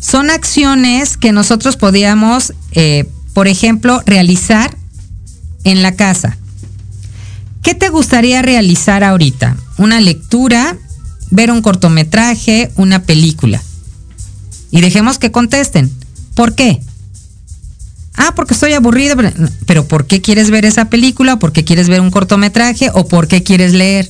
[0.00, 4.76] son acciones que nosotros podíamos, eh, por ejemplo, realizar
[5.66, 6.38] en la casa.
[7.62, 9.56] ¿Qué te gustaría realizar ahorita?
[9.76, 10.78] ¿Una lectura?
[11.30, 12.70] ¿Ver un cortometraje?
[12.76, 13.60] ¿Una película?
[14.70, 15.90] Y dejemos que contesten.
[16.36, 16.80] ¿Por qué?
[18.14, 19.16] Ah, porque estoy aburrido.
[19.66, 21.40] Pero ¿por qué quieres ver esa película?
[21.40, 22.90] ¿Por qué quieres ver un cortometraje?
[22.94, 24.08] ¿O por qué quieres leer?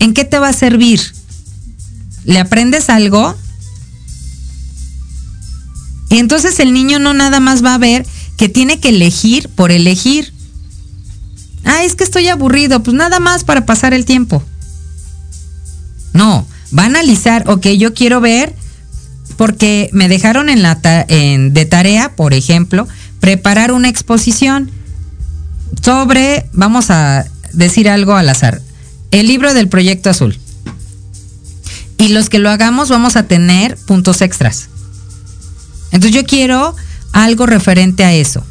[0.00, 1.00] ¿En qué te va a servir?
[2.24, 3.36] ¿Le aprendes algo?
[6.10, 8.04] Entonces el niño no nada más va a ver
[8.40, 10.32] que tiene que elegir por elegir.
[11.66, 14.42] Ah, es que estoy aburrido, pues nada más para pasar el tiempo.
[16.14, 18.54] No, va a analizar, ok, yo quiero ver
[19.36, 22.88] porque me dejaron en la de tarea, por ejemplo,
[23.20, 24.70] preparar una exposición
[25.82, 28.62] sobre, vamos a decir algo al azar,
[29.10, 30.38] el libro del proyecto azul.
[31.98, 34.70] Y los que lo hagamos vamos a tener puntos extras.
[35.92, 36.74] Entonces yo quiero
[37.12, 38.44] algo referente a eso.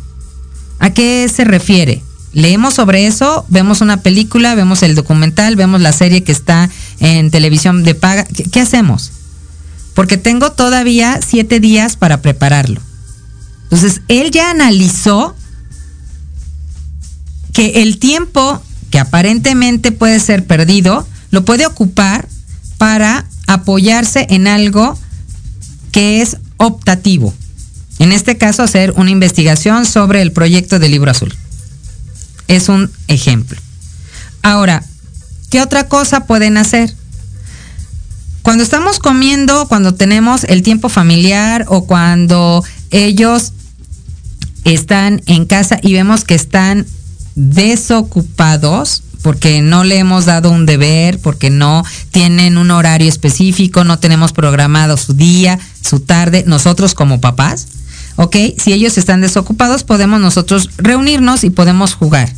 [0.80, 2.02] ¿A qué se refiere?
[2.32, 6.70] Leemos sobre eso, vemos una película, vemos el documental, vemos la serie que está
[7.00, 8.26] en televisión de paga.
[8.26, 9.12] ¿Qué, hacemos?
[9.96, 12.82] Porque tengo todavía siete días para prepararlo.
[13.64, 15.36] Entonces, él ya analizó
[17.54, 22.28] que el tiempo que aparentemente puede ser perdido, lo puede ocupar
[22.78, 24.98] para apoyarse en algo
[25.92, 27.34] que es optativo.
[28.00, 31.36] En este caso, hacer una investigación sobre el proyecto del libro azul.
[32.48, 33.60] Es un ejemplo.
[34.42, 34.84] Ahora,
[35.50, 36.96] ¿qué otra cosa pueden hacer?
[38.42, 43.52] Cuando estamos comiendo, cuando tenemos el tiempo familiar o cuando ellos
[44.64, 46.86] están en casa y vemos que están
[47.36, 54.00] desocupados, porque no le hemos dado un deber, porque no tienen un horario específico, no
[54.00, 57.68] tenemos programado su día, su tarde, nosotros como papás,
[58.20, 58.36] ¿ok?
[58.58, 62.30] Si ellos están desocupados, podemos nosotros reunirnos y podemos jugar.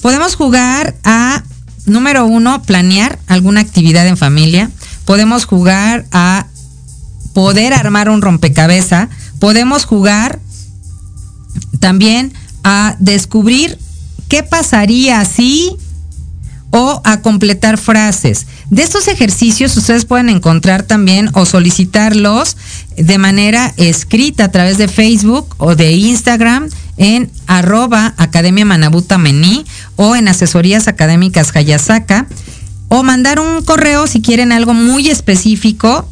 [0.00, 1.42] Podemos jugar a,
[1.84, 4.70] número uno, planear alguna actividad en familia.
[5.04, 6.46] Podemos jugar a
[7.34, 9.10] poder armar un rompecabezas.
[9.38, 10.40] Podemos jugar
[11.78, 12.32] también
[12.64, 13.78] a descubrir
[14.28, 15.76] qué pasaría si
[16.70, 18.46] o a completar frases.
[18.70, 22.56] De estos ejercicios ustedes pueden encontrar también o solicitarlos
[22.96, 29.64] de manera escrita a través de Facebook o de Instagram en arroba Academia Manabuta Mení
[29.96, 32.26] o en asesorías académicas Hayasaka
[32.88, 36.08] o mandar un correo si quieren algo muy específico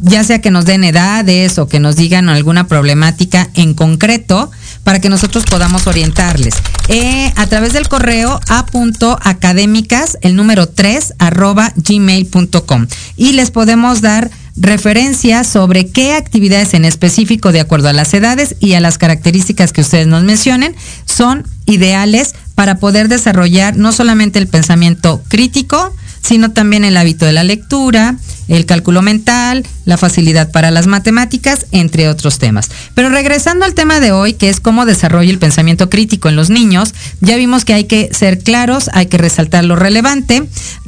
[0.00, 4.50] ya sea que nos den edades o que nos digan alguna problemática en concreto
[4.84, 6.54] para que nosotros podamos orientarles.
[6.88, 12.86] Eh, a través del correo a.académicas, el número 3, arroba gmail.com.
[13.16, 18.56] Y les podemos dar referencias sobre qué actividades en específico, de acuerdo a las edades
[18.60, 20.74] y a las características que ustedes nos mencionen,
[21.06, 27.32] son ideales para poder desarrollar no solamente el pensamiento crítico, sino también el hábito de
[27.32, 28.16] la lectura,
[28.48, 32.70] el cálculo mental, la facilidad para las matemáticas, entre otros temas.
[32.94, 36.50] Pero regresando al tema de hoy, que es cómo desarrolla el pensamiento crítico en los
[36.50, 40.42] niños, ya vimos que hay que ser claros, hay que resaltar lo relevante,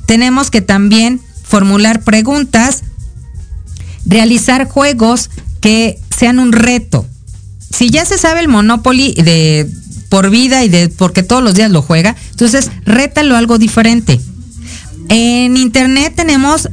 [0.06, 2.82] tenemos que también formular preguntas,
[4.04, 5.30] realizar juegos
[5.60, 7.06] que sean un reto.
[7.70, 9.70] Si ya se sabe el Monopoly de
[10.08, 14.20] por vida y de porque todos los días lo juega, entonces rétalo algo diferente
[15.12, 16.70] en internet tenemos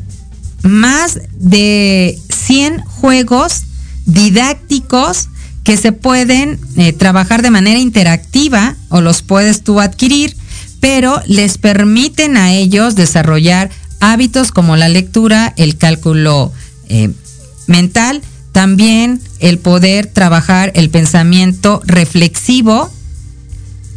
[0.63, 3.63] más de 100 juegos
[4.05, 5.27] didácticos
[5.65, 10.37] que se pueden eh, trabajar de manera interactiva o los puedes tú adquirir,
[10.79, 13.69] pero les permiten a ellos desarrollar
[13.99, 16.53] hábitos como la lectura, el cálculo
[16.87, 17.11] eh,
[17.67, 18.21] mental,
[18.53, 22.89] también el poder trabajar el pensamiento reflexivo,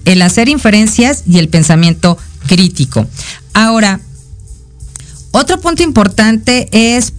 [0.05, 2.19] el hacer inferencias y el pensamiento
[2.49, 3.07] crítico.
[3.55, 4.01] Ahora,
[5.33, 7.13] otro punto importante es,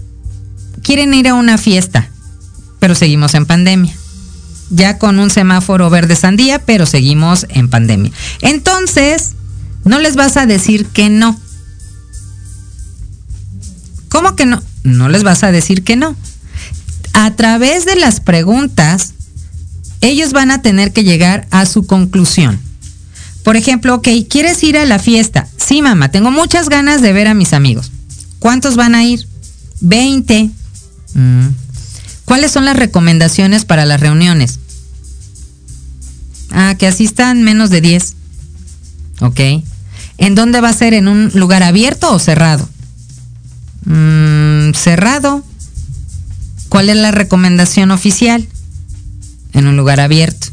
[0.83, 2.09] quieren ir a una fiesta,
[2.79, 3.93] pero seguimos en pandemia.
[4.69, 8.11] Ya con un semáforo verde sandía, pero seguimos en pandemia.
[8.41, 9.31] Entonces,
[9.83, 11.39] no les vas a decir que no.
[14.09, 14.61] ¿Cómo que no?
[14.83, 16.15] No les vas a decir que no.
[17.13, 19.13] A través de las preguntas,
[20.01, 22.59] ellos van a tener que llegar a su conclusión.
[23.43, 25.47] Por ejemplo, ok, ¿quieres ir a la fiesta?
[25.57, 27.92] Sí, mamá, tengo muchas ganas de ver a mis amigos.
[28.43, 29.25] ¿Cuántos van a ir?
[29.79, 30.49] 20.
[31.13, 31.47] Mm.
[32.25, 34.59] ¿Cuáles son las recomendaciones para las reuniones?
[36.51, 38.15] Ah, que asistan menos de 10.
[39.21, 39.39] Ok.
[40.17, 40.93] ¿En dónde va a ser?
[40.93, 42.67] ¿En un lugar abierto o cerrado?
[43.85, 45.41] Mm, cerrado.
[46.67, 48.45] ¿Cuál es la recomendación oficial?
[49.53, 50.47] En un lugar abierto.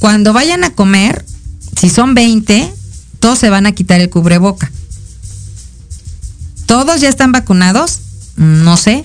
[0.00, 1.24] Cuando vayan a comer,
[1.80, 2.70] si son 20,
[3.20, 4.70] todos se van a quitar el cubreboca.
[6.66, 8.00] ¿Todos ya están vacunados?
[8.36, 9.04] No sé.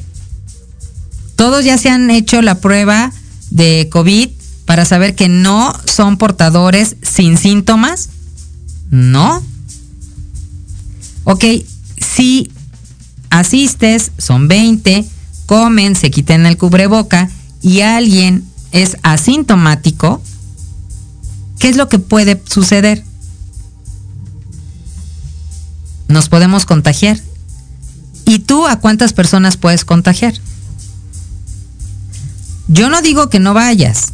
[1.35, 3.11] ¿Todos ya se han hecho la prueba
[3.49, 4.29] de COVID
[4.65, 8.09] para saber que no son portadores sin síntomas?
[8.89, 9.43] No.
[11.23, 11.45] Ok,
[11.97, 12.51] si
[13.29, 15.05] asistes, son 20,
[15.45, 17.29] comen, se quiten el cubreboca
[17.61, 20.21] y alguien es asintomático,
[21.59, 23.03] ¿qué es lo que puede suceder?
[26.07, 27.19] Nos podemos contagiar.
[28.25, 30.33] ¿Y tú a cuántas personas puedes contagiar?
[32.67, 34.13] Yo no digo que no vayas.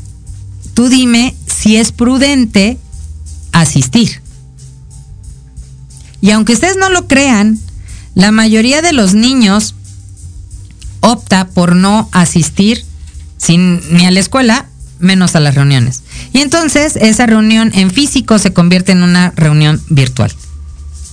[0.73, 2.77] Tú dime si es prudente
[3.51, 4.21] asistir.
[6.21, 7.59] Y aunque ustedes no lo crean,
[8.15, 9.75] la mayoría de los niños
[11.01, 12.83] opta por no asistir
[13.47, 14.65] ni a la escuela,
[14.99, 16.03] menos a las reuniones.
[16.33, 20.33] Y entonces esa reunión en físico se convierte en una reunión virtual.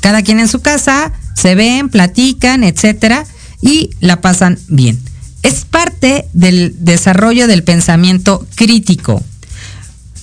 [0.01, 3.25] Cada quien en su casa, se ven, platican, etcétera,
[3.61, 4.99] y la pasan bien.
[5.43, 9.23] Es parte del desarrollo del pensamiento crítico.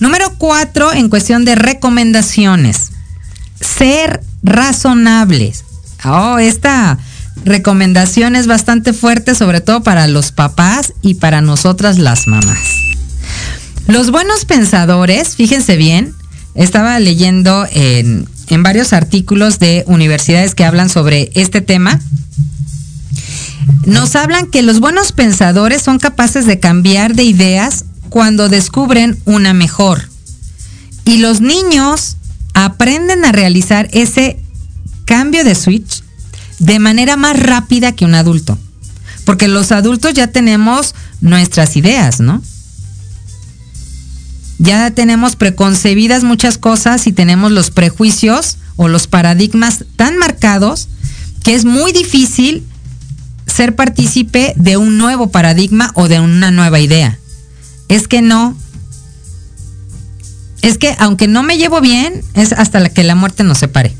[0.00, 2.90] Número cuatro, en cuestión de recomendaciones.
[3.60, 5.64] Ser razonables.
[6.04, 6.98] Oh, esta
[7.44, 12.58] recomendación es bastante fuerte, sobre todo para los papás y para nosotras las mamás.
[13.86, 16.14] Los buenos pensadores, fíjense bien,
[16.54, 21.98] estaba leyendo en, en varios artículos de universidades que hablan sobre este tema.
[23.86, 29.54] Nos hablan que los buenos pensadores son capaces de cambiar de ideas cuando descubren una
[29.54, 30.06] mejor.
[31.06, 32.18] Y los niños
[32.52, 34.38] aprenden a realizar ese
[35.06, 36.04] cambio de switch
[36.58, 38.58] de manera más rápida que un adulto.
[39.24, 42.42] Porque los adultos ya tenemos nuestras ideas, ¿no?
[44.62, 50.86] Ya tenemos preconcebidas muchas cosas y tenemos los prejuicios o los paradigmas tan marcados
[51.42, 52.64] que es muy difícil
[53.48, 57.18] ser partícipe de un nuevo paradigma o de una nueva idea.
[57.88, 58.56] Es que no.
[60.60, 63.96] Es que aunque no me llevo bien, es hasta que la muerte nos separe.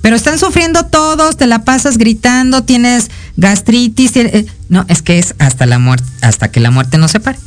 [0.00, 4.14] Pero están sufriendo todos, te la pasas gritando, tienes gastritis.
[4.14, 7.40] Eh, no, es que es hasta la muerte, hasta que la muerte nos separe.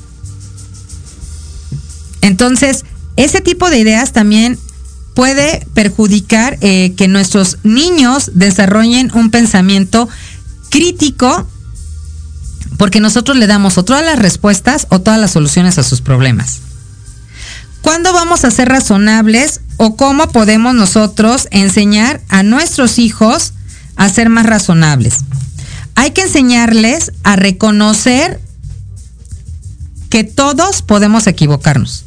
[2.24, 2.86] Entonces,
[3.18, 4.58] ese tipo de ideas también
[5.14, 10.08] puede perjudicar eh, que nuestros niños desarrollen un pensamiento
[10.70, 11.46] crítico
[12.78, 16.60] porque nosotros le damos o todas las respuestas o todas las soluciones a sus problemas.
[17.82, 23.52] ¿Cuándo vamos a ser razonables o cómo podemos nosotros enseñar a nuestros hijos
[23.98, 25.18] a ser más razonables?
[25.96, 28.40] Hay que enseñarles a reconocer
[30.10, 32.06] que todos podemos equivocarnos.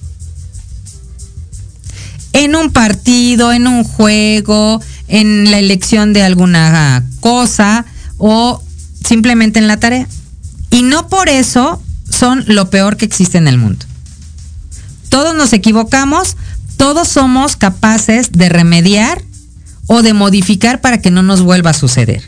[2.36, 7.86] En un partido, en un juego, en la elección de alguna cosa
[8.18, 8.62] o
[9.02, 10.06] simplemente en la tarea.
[10.70, 13.86] Y no por eso son lo peor que existe en el mundo.
[15.08, 16.36] Todos nos equivocamos,
[16.76, 19.22] todos somos capaces de remediar
[19.86, 22.22] o de modificar para que no nos vuelva a suceder.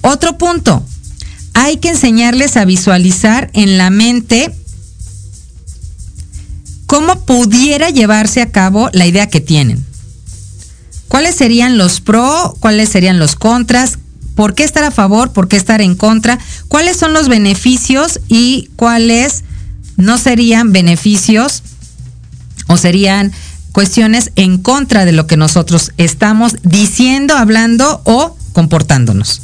[0.00, 0.84] Otro punto,
[1.52, 4.52] hay que enseñarles a visualizar en la mente
[6.86, 9.84] cómo pudiera llevarse a cabo la idea que tienen.
[11.08, 12.56] ¿Cuáles serían los pro?
[12.60, 13.98] ¿Cuáles serían los contras?
[14.34, 15.32] ¿Por qué estar a favor?
[15.32, 16.38] ¿Por qué estar en contra?
[16.68, 19.44] ¿Cuáles son los beneficios y cuáles
[19.96, 21.62] no serían beneficios
[22.66, 23.32] o serían
[23.74, 29.42] cuestiones en contra de lo que nosotros estamos diciendo, hablando o comportándonos.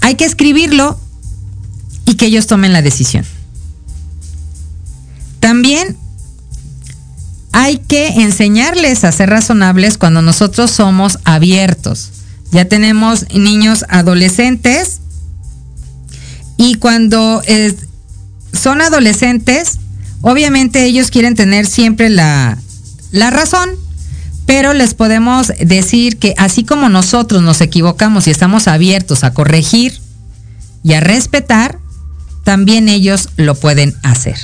[0.00, 0.98] Hay que escribirlo
[2.06, 3.24] y que ellos tomen la decisión.
[5.40, 5.96] También
[7.52, 12.10] hay que enseñarles a ser razonables cuando nosotros somos abiertos.
[12.52, 15.00] Ya tenemos niños adolescentes
[16.56, 17.42] y cuando
[18.52, 19.78] son adolescentes,
[20.20, 22.58] obviamente ellos quieren tener siempre la,
[23.12, 23.70] razón,
[24.46, 30.00] pero les podemos decir que así como nosotros nos equivocamos y estamos abiertos a corregir
[30.82, 31.78] y a respetar,
[32.44, 34.38] también ellos lo pueden hacer.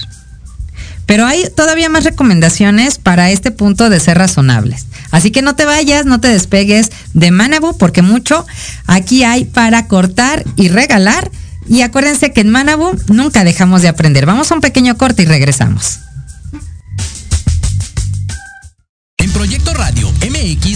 [1.06, 4.86] Pero hay todavía más recomendaciones para este punto de ser razonables.
[5.12, 8.44] Así que no te vayas, no te despegues de Manabu, porque mucho
[8.86, 11.30] aquí hay para cortar y regalar.
[11.68, 14.26] Y acuérdense que en Manabu nunca dejamos de aprender.
[14.26, 16.00] Vamos a un pequeño corte y regresamos.
[19.18, 20.75] En Proyecto Radio MX,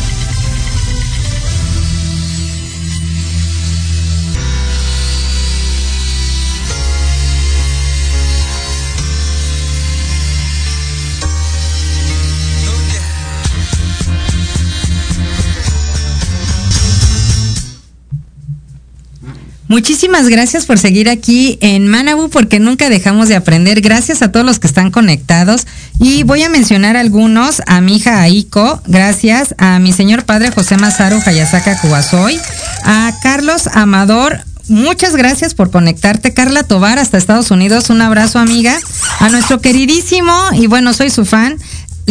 [19.71, 23.79] Muchísimas gracias por seguir aquí en Manabu porque nunca dejamos de aprender.
[23.79, 25.65] Gracias a todos los que están conectados.
[25.97, 27.61] Y voy a mencionar algunos.
[27.67, 29.55] A mi hija Aiko, gracias.
[29.59, 32.37] A mi señor padre José Mazaru Hayasaka Kubasoy.
[32.83, 36.33] A Carlos Amador, muchas gracias por conectarte.
[36.33, 37.89] Carla Tobar, hasta Estados Unidos.
[37.89, 38.77] Un abrazo, amiga.
[39.19, 41.57] A nuestro queridísimo, y bueno, soy su fan,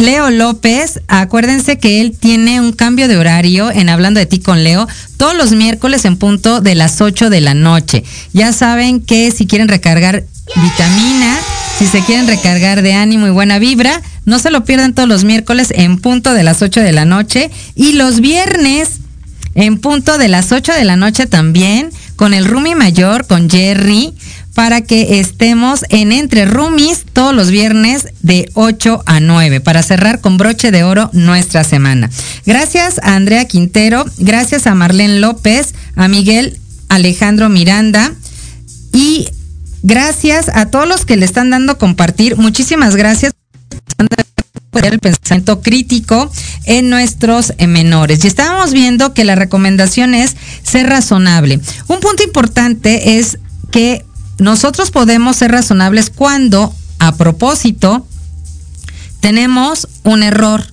[0.01, 4.63] Leo López, acuérdense que él tiene un cambio de horario en Hablando de ti con
[4.63, 8.03] Leo todos los miércoles en punto de las 8 de la noche.
[8.33, 10.23] Ya saben que si quieren recargar
[10.55, 11.37] vitamina,
[11.77, 15.23] si se quieren recargar de ánimo y buena vibra, no se lo pierdan todos los
[15.23, 19.01] miércoles en punto de las 8 de la noche y los viernes
[19.53, 24.15] en punto de las 8 de la noche también con el Rumi Mayor, con Jerry
[24.53, 30.21] para que estemos en Entre Rumis todos los viernes de 8 a 9 para cerrar
[30.21, 32.09] con broche de oro nuestra semana.
[32.45, 36.57] Gracias a Andrea Quintero, gracias a Marlene López, a Miguel
[36.89, 38.13] Alejandro Miranda
[38.91, 39.29] y
[39.83, 42.37] gracias a todos los que le están dando compartir.
[42.37, 43.33] Muchísimas gracias
[44.79, 46.31] el pensamiento crítico
[46.65, 48.23] en nuestros menores.
[48.23, 51.59] Y estábamos viendo que la recomendación es ser razonable.
[51.87, 53.37] Un punto importante es
[53.71, 54.05] que
[54.41, 58.07] nosotros podemos ser razonables cuando, a propósito,
[59.19, 60.65] tenemos un error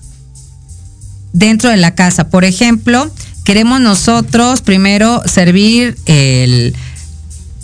[1.33, 2.31] dentro de la casa.
[2.31, 3.11] Por ejemplo,
[3.43, 6.75] queremos nosotros primero servir el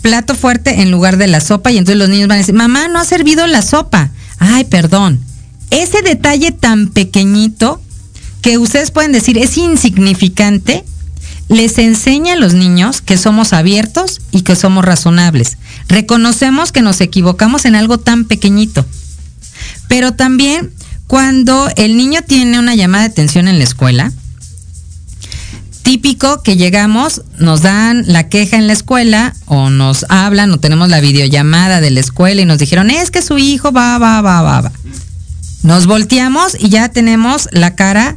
[0.00, 2.86] plato fuerte en lugar de la sopa y entonces los niños van a decir, mamá,
[2.86, 4.10] no ha servido la sopa.
[4.38, 5.20] Ay, perdón.
[5.70, 7.82] Ese detalle tan pequeñito
[8.42, 10.84] que ustedes pueden decir es insignificante,
[11.48, 15.58] les enseña a los niños que somos abiertos y que somos razonables.
[15.88, 18.84] Reconocemos que nos equivocamos en algo tan pequeñito.
[19.88, 20.72] Pero también
[21.06, 24.12] cuando el niño tiene una llamada de atención en la escuela,
[25.82, 30.88] típico que llegamos, nos dan la queja en la escuela o nos hablan o tenemos
[30.88, 34.42] la videollamada de la escuela y nos dijeron, es que su hijo va, va, va,
[34.42, 34.72] va, va.
[35.62, 38.16] Nos volteamos y ya tenemos la cara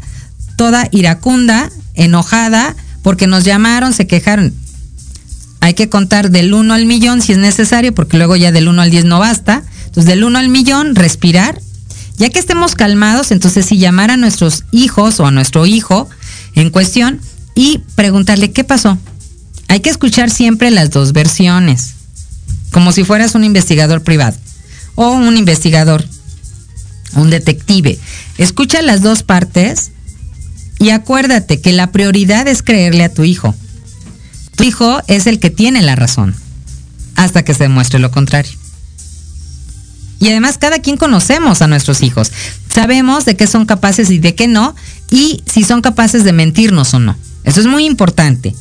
[0.55, 2.75] toda iracunda, enojada,
[3.09, 4.53] porque nos llamaron, se quejaron.
[5.61, 8.83] Hay que contar del 1 al millón si es necesario, porque luego ya del 1
[8.83, 9.63] al 10 no basta.
[9.85, 11.59] Entonces, del 1 al millón, respirar.
[12.17, 16.07] Ya que estemos calmados, entonces si llamar a nuestros hijos o a nuestro hijo
[16.53, 17.19] en cuestión
[17.55, 18.99] y preguntarle qué pasó.
[19.69, 21.95] Hay que escuchar siempre las dos versiones,
[22.69, 24.37] como si fueras un investigador privado
[24.93, 26.05] o un investigador,
[27.15, 27.97] un detective.
[28.37, 29.93] Escucha las dos partes
[30.79, 33.53] y acuérdate que la prioridad es creerle a tu hijo.
[34.55, 36.35] Tu hijo es el que tiene la razón,
[37.15, 38.53] hasta que se demuestre lo contrario.
[40.19, 42.31] Y además cada quien conocemos a nuestros hijos.
[42.73, 44.75] Sabemos de qué son capaces y de qué no,
[45.09, 47.15] y si son capaces de mentirnos o no.
[47.43, 48.55] Eso es muy importante.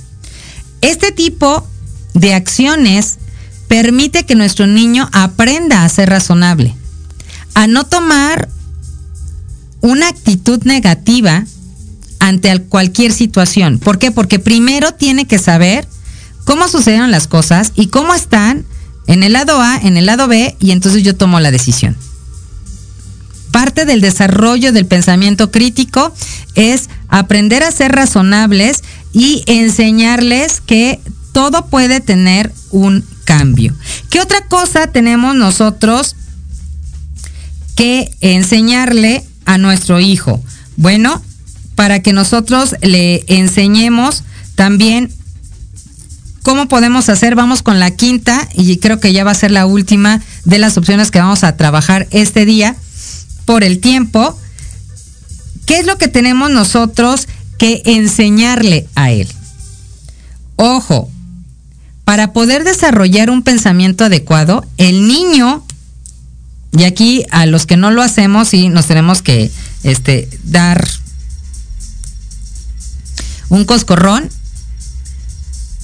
[0.80, 1.66] Este tipo
[2.14, 3.18] de acciones
[3.66, 6.74] permite que nuestro niño aprenda a ser razonable,
[7.54, 8.48] a no tomar
[9.80, 11.44] una actitud negativa
[12.18, 13.78] ante cualquier situación.
[13.78, 14.10] ¿Por qué?
[14.10, 15.86] Porque primero tiene que saber
[16.44, 18.64] cómo sucedieron las cosas y cómo están
[19.06, 21.96] en el lado A, en el lado B, y entonces yo tomo la decisión.
[23.50, 26.12] Parte del desarrollo del pensamiento crítico
[26.54, 31.00] es aprender a ser razonables y enseñarles que
[31.32, 33.74] todo puede tener un cambio.
[34.10, 36.16] ¿Qué otra cosa tenemos nosotros
[37.74, 40.42] que enseñarle a nuestro hijo?
[40.76, 41.22] Bueno,
[41.78, 44.24] para que nosotros le enseñemos
[44.56, 45.12] también
[46.42, 47.36] cómo podemos hacer.
[47.36, 50.76] Vamos con la quinta y creo que ya va a ser la última de las
[50.76, 52.74] opciones que vamos a trabajar este día
[53.44, 54.36] por el tiempo.
[55.66, 59.28] ¿Qué es lo que tenemos nosotros que enseñarle a él?
[60.56, 61.08] Ojo,
[62.04, 65.64] para poder desarrollar un pensamiento adecuado, el niño,
[66.76, 69.48] y aquí a los que no lo hacemos, sí nos tenemos que
[69.84, 70.88] este, dar
[73.48, 74.28] un coscorrón,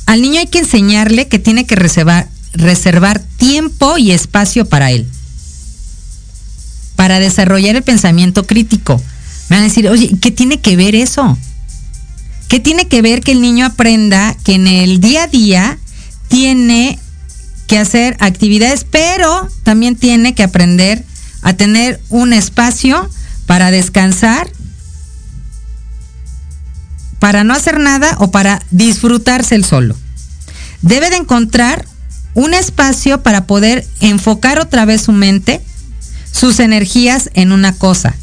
[0.06, 5.06] al niño hay que enseñarle que tiene que reservar, reservar tiempo y espacio para él,
[6.96, 9.00] para desarrollar el pensamiento crítico.
[9.48, 11.38] Me van a decir, oye, ¿qué tiene que ver eso?
[12.48, 15.78] ¿Qué tiene que ver que el niño aprenda que en el día a día
[16.28, 16.98] tiene
[17.66, 21.04] que hacer actividades, pero también tiene que aprender
[21.42, 23.08] a tener un espacio
[23.46, 24.50] para descansar
[27.24, 29.96] para no hacer nada o para disfrutarse el solo.
[30.82, 31.86] Debe de encontrar
[32.34, 35.62] un espacio para poder enfocar otra vez su mente,
[36.30, 38.14] sus energías en una cosa.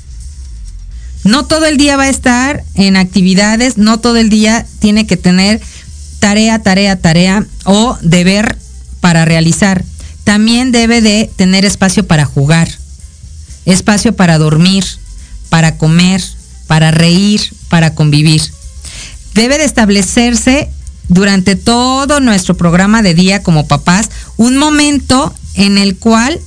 [1.23, 5.17] No todo el día va a estar en actividades, no todo el día tiene que
[5.17, 5.59] tener
[6.19, 8.55] tarea, tarea, tarea o deber
[8.99, 9.83] para realizar.
[10.25, 12.69] También debe de tener espacio para jugar,
[13.65, 14.85] espacio para dormir,
[15.49, 16.23] para comer,
[16.67, 18.43] para reír, para convivir
[19.33, 20.69] debe de establecerse
[21.07, 26.39] durante todo nuestro programa de día como papás un momento en el cual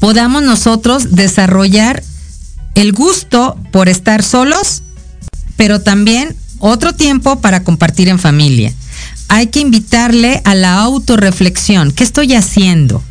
[0.00, 2.02] podamos nosotros desarrollar
[2.74, 4.82] el gusto por estar solos,
[5.56, 8.72] pero también otro tiempo para compartir en familia.
[9.28, 11.92] Hay que invitarle a la autorreflexión.
[11.92, 13.02] ¿Qué estoy haciendo?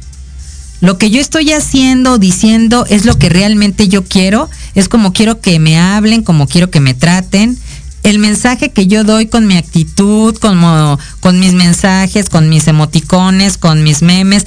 [0.82, 4.50] Lo que yo estoy haciendo, diciendo, es lo que realmente yo quiero.
[4.74, 7.58] Es como quiero que me hablen, como quiero que me traten
[8.04, 13.84] el mensaje que yo doy con mi actitud, con mis mensajes, con mis emoticones, con
[13.84, 14.45] mis memes,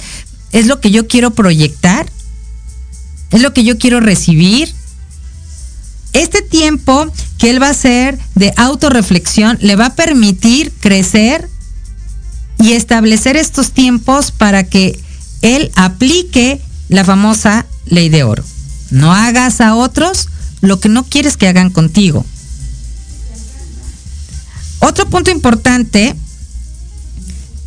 [0.51, 2.09] es lo que yo quiero proyectar,
[3.31, 4.73] es lo que yo quiero recibir.
[6.13, 11.49] Este tiempo que él va a hacer de autorreflexión le va a permitir crecer
[12.57, 14.97] y establecer estos tiempos para que
[15.41, 18.43] él aplique la famosa ley de oro.
[18.91, 20.29] No hagas a otros
[20.61, 22.25] lo que no quieres que hagan contigo.
[24.85, 26.15] Otro punto importante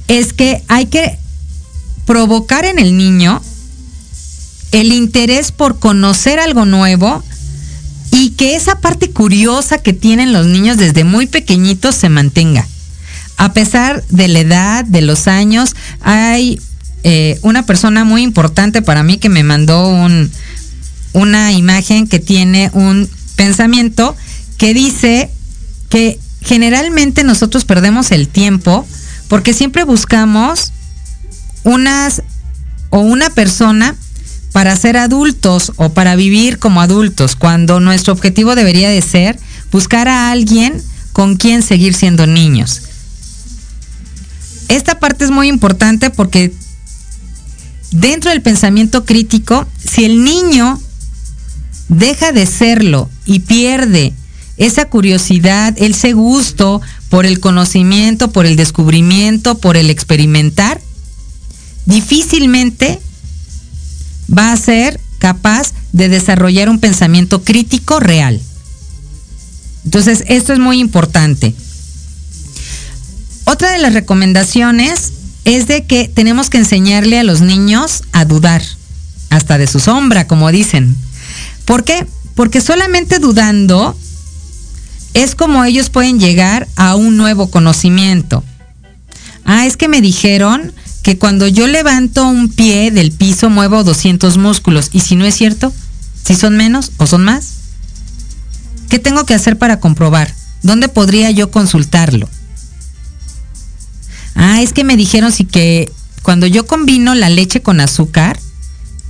[0.07, 1.19] es que hay que
[2.07, 3.43] provocar en el niño
[4.71, 7.25] el interés por conocer algo nuevo
[8.13, 12.69] y que esa parte curiosa que tienen los niños desde muy pequeñitos se mantenga.
[13.37, 16.61] A pesar de la edad, de los años, hay
[17.03, 20.31] eh, una persona muy importante para mí que me mandó un,
[21.15, 24.15] una imagen que tiene un pensamiento
[24.57, 25.33] que dice
[25.89, 28.87] que generalmente nosotros perdemos el tiempo
[29.29, 30.73] porque siempre buscamos
[31.65, 32.23] unas
[32.91, 33.95] o una persona
[34.53, 39.39] para ser adultos o para vivir como adultos, cuando nuestro objetivo debería de ser
[39.71, 40.83] buscar a alguien
[41.13, 42.83] con quien seguir siendo niños.
[44.69, 46.53] Esta parte es muy importante porque
[47.91, 50.81] dentro del pensamiento crítico, si el niño
[51.89, 54.15] deja de serlo y pierde
[54.59, 60.81] esa curiosidad, ese gusto por el conocimiento, por el descubrimiento, por el experimentar,
[61.87, 63.01] difícilmente
[64.37, 68.41] va a ser capaz de desarrollar un pensamiento crítico real.
[69.85, 71.55] Entonces, esto es muy importante.
[73.45, 75.13] Otra de las recomendaciones
[75.45, 78.63] es de que tenemos que enseñarle a los niños a dudar,
[79.31, 80.95] hasta de su sombra, como dicen.
[81.65, 82.07] ¿Por qué?
[82.35, 83.97] Porque solamente dudando
[85.23, 88.45] es como ellos pueden llegar a un nuevo conocimiento.
[89.45, 94.37] Ah, es que me dijeron que cuando yo levanto un pie del piso muevo 200
[94.37, 94.91] músculos.
[94.93, 95.73] ¿Y si no es cierto?
[96.25, 97.55] ¿Si son menos o son más?
[98.89, 100.33] ¿Qué tengo que hacer para comprobar?
[100.63, 102.29] ¿Dónde podría yo consultarlo?
[104.35, 105.91] Ah, es que me dijeron sí que
[106.23, 108.39] cuando yo combino la leche con azúcar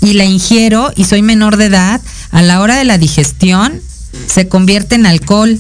[0.01, 2.01] y la ingiero y soy menor de edad,
[2.31, 3.81] a la hora de la digestión
[4.27, 5.59] se convierte en alcohol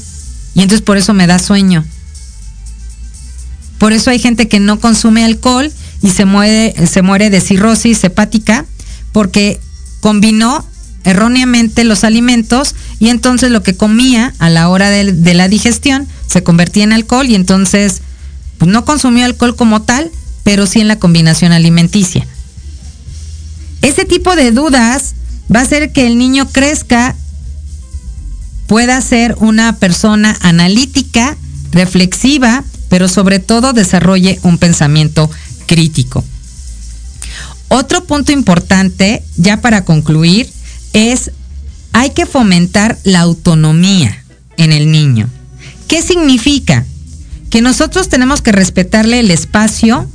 [0.54, 1.84] y entonces por eso me da sueño.
[3.78, 5.72] Por eso hay gente que no consume alcohol
[6.02, 8.66] y se muere, se muere de cirrosis hepática
[9.12, 9.60] porque
[10.00, 10.66] combinó
[11.04, 16.42] erróneamente los alimentos y entonces lo que comía a la hora de, la digestión se
[16.42, 18.02] convertía en alcohol y entonces
[18.58, 20.10] pues, no consumió alcohol como tal,
[20.42, 22.26] pero sí en la combinación alimenticia.
[23.80, 25.14] Ese tipo de dudas
[25.54, 27.16] va a hacer que el niño crezca,
[28.68, 31.36] pueda ser una persona analítica,
[31.72, 35.28] reflexiva, pero sobre todo desarrolle un pensamiento
[35.66, 36.22] crítico.
[37.68, 40.48] Otro punto importante, ya para concluir,
[40.92, 41.32] es
[41.92, 44.22] hay que fomentar la autonomía
[44.58, 45.28] en el niño.
[45.88, 46.84] ¿Qué significa?
[47.50, 50.06] Que nosotros tenemos que respetarle el espacio,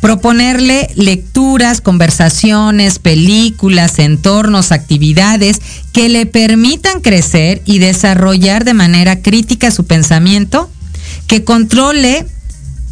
[0.00, 5.60] proponerle lecturas, conversaciones, películas, entornos, actividades
[5.92, 10.70] que le permitan crecer y desarrollar de manera crítica su pensamiento,
[11.26, 12.26] que controle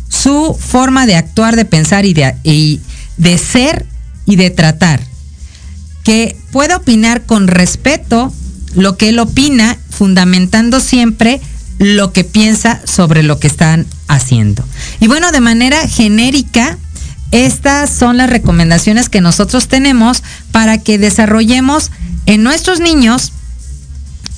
[0.09, 2.81] su forma de actuar, de pensar y de,
[3.17, 3.87] de ser
[4.27, 5.01] y de tratar.
[6.05, 8.33] Que pueda opinar con respeto
[8.75, 11.41] lo que él opina, fundamentando siempre
[11.79, 14.65] lo que piensa sobre lo que están haciendo.
[15.01, 16.77] Y bueno, de manera genérica,
[17.31, 21.91] estas son las recomendaciones que nosotros tenemos para que desarrollemos
[22.27, 23.33] en nuestros niños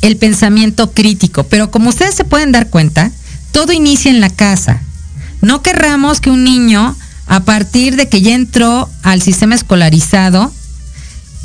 [0.02, 1.44] el pensamiento crítico.
[1.44, 3.10] Pero como ustedes se pueden dar cuenta,
[3.52, 4.82] todo inicia en la casa.
[5.40, 10.52] No querramos que un niño, a partir de que ya entró al sistema escolarizado,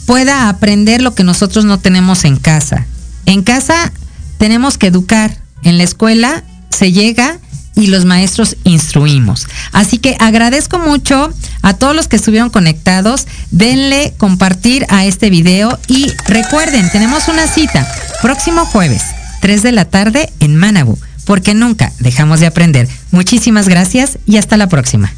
[0.05, 2.85] pueda aprender lo que nosotros no tenemos en casa.
[3.25, 3.91] En casa
[4.37, 7.39] tenemos que educar, en la escuela se llega
[7.75, 9.47] y los maestros instruimos.
[9.71, 13.27] Así que agradezco mucho a todos los que estuvieron conectados.
[13.51, 17.87] Denle compartir a este video y recuerden, tenemos una cita
[18.21, 19.03] próximo jueves,
[19.41, 22.87] 3 de la tarde en Manabu porque nunca dejamos de aprender.
[23.11, 25.11] Muchísimas gracias y hasta la próxima.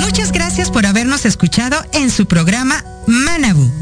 [0.00, 3.81] Muchas gracias por habernos escuchado en su programa Manabu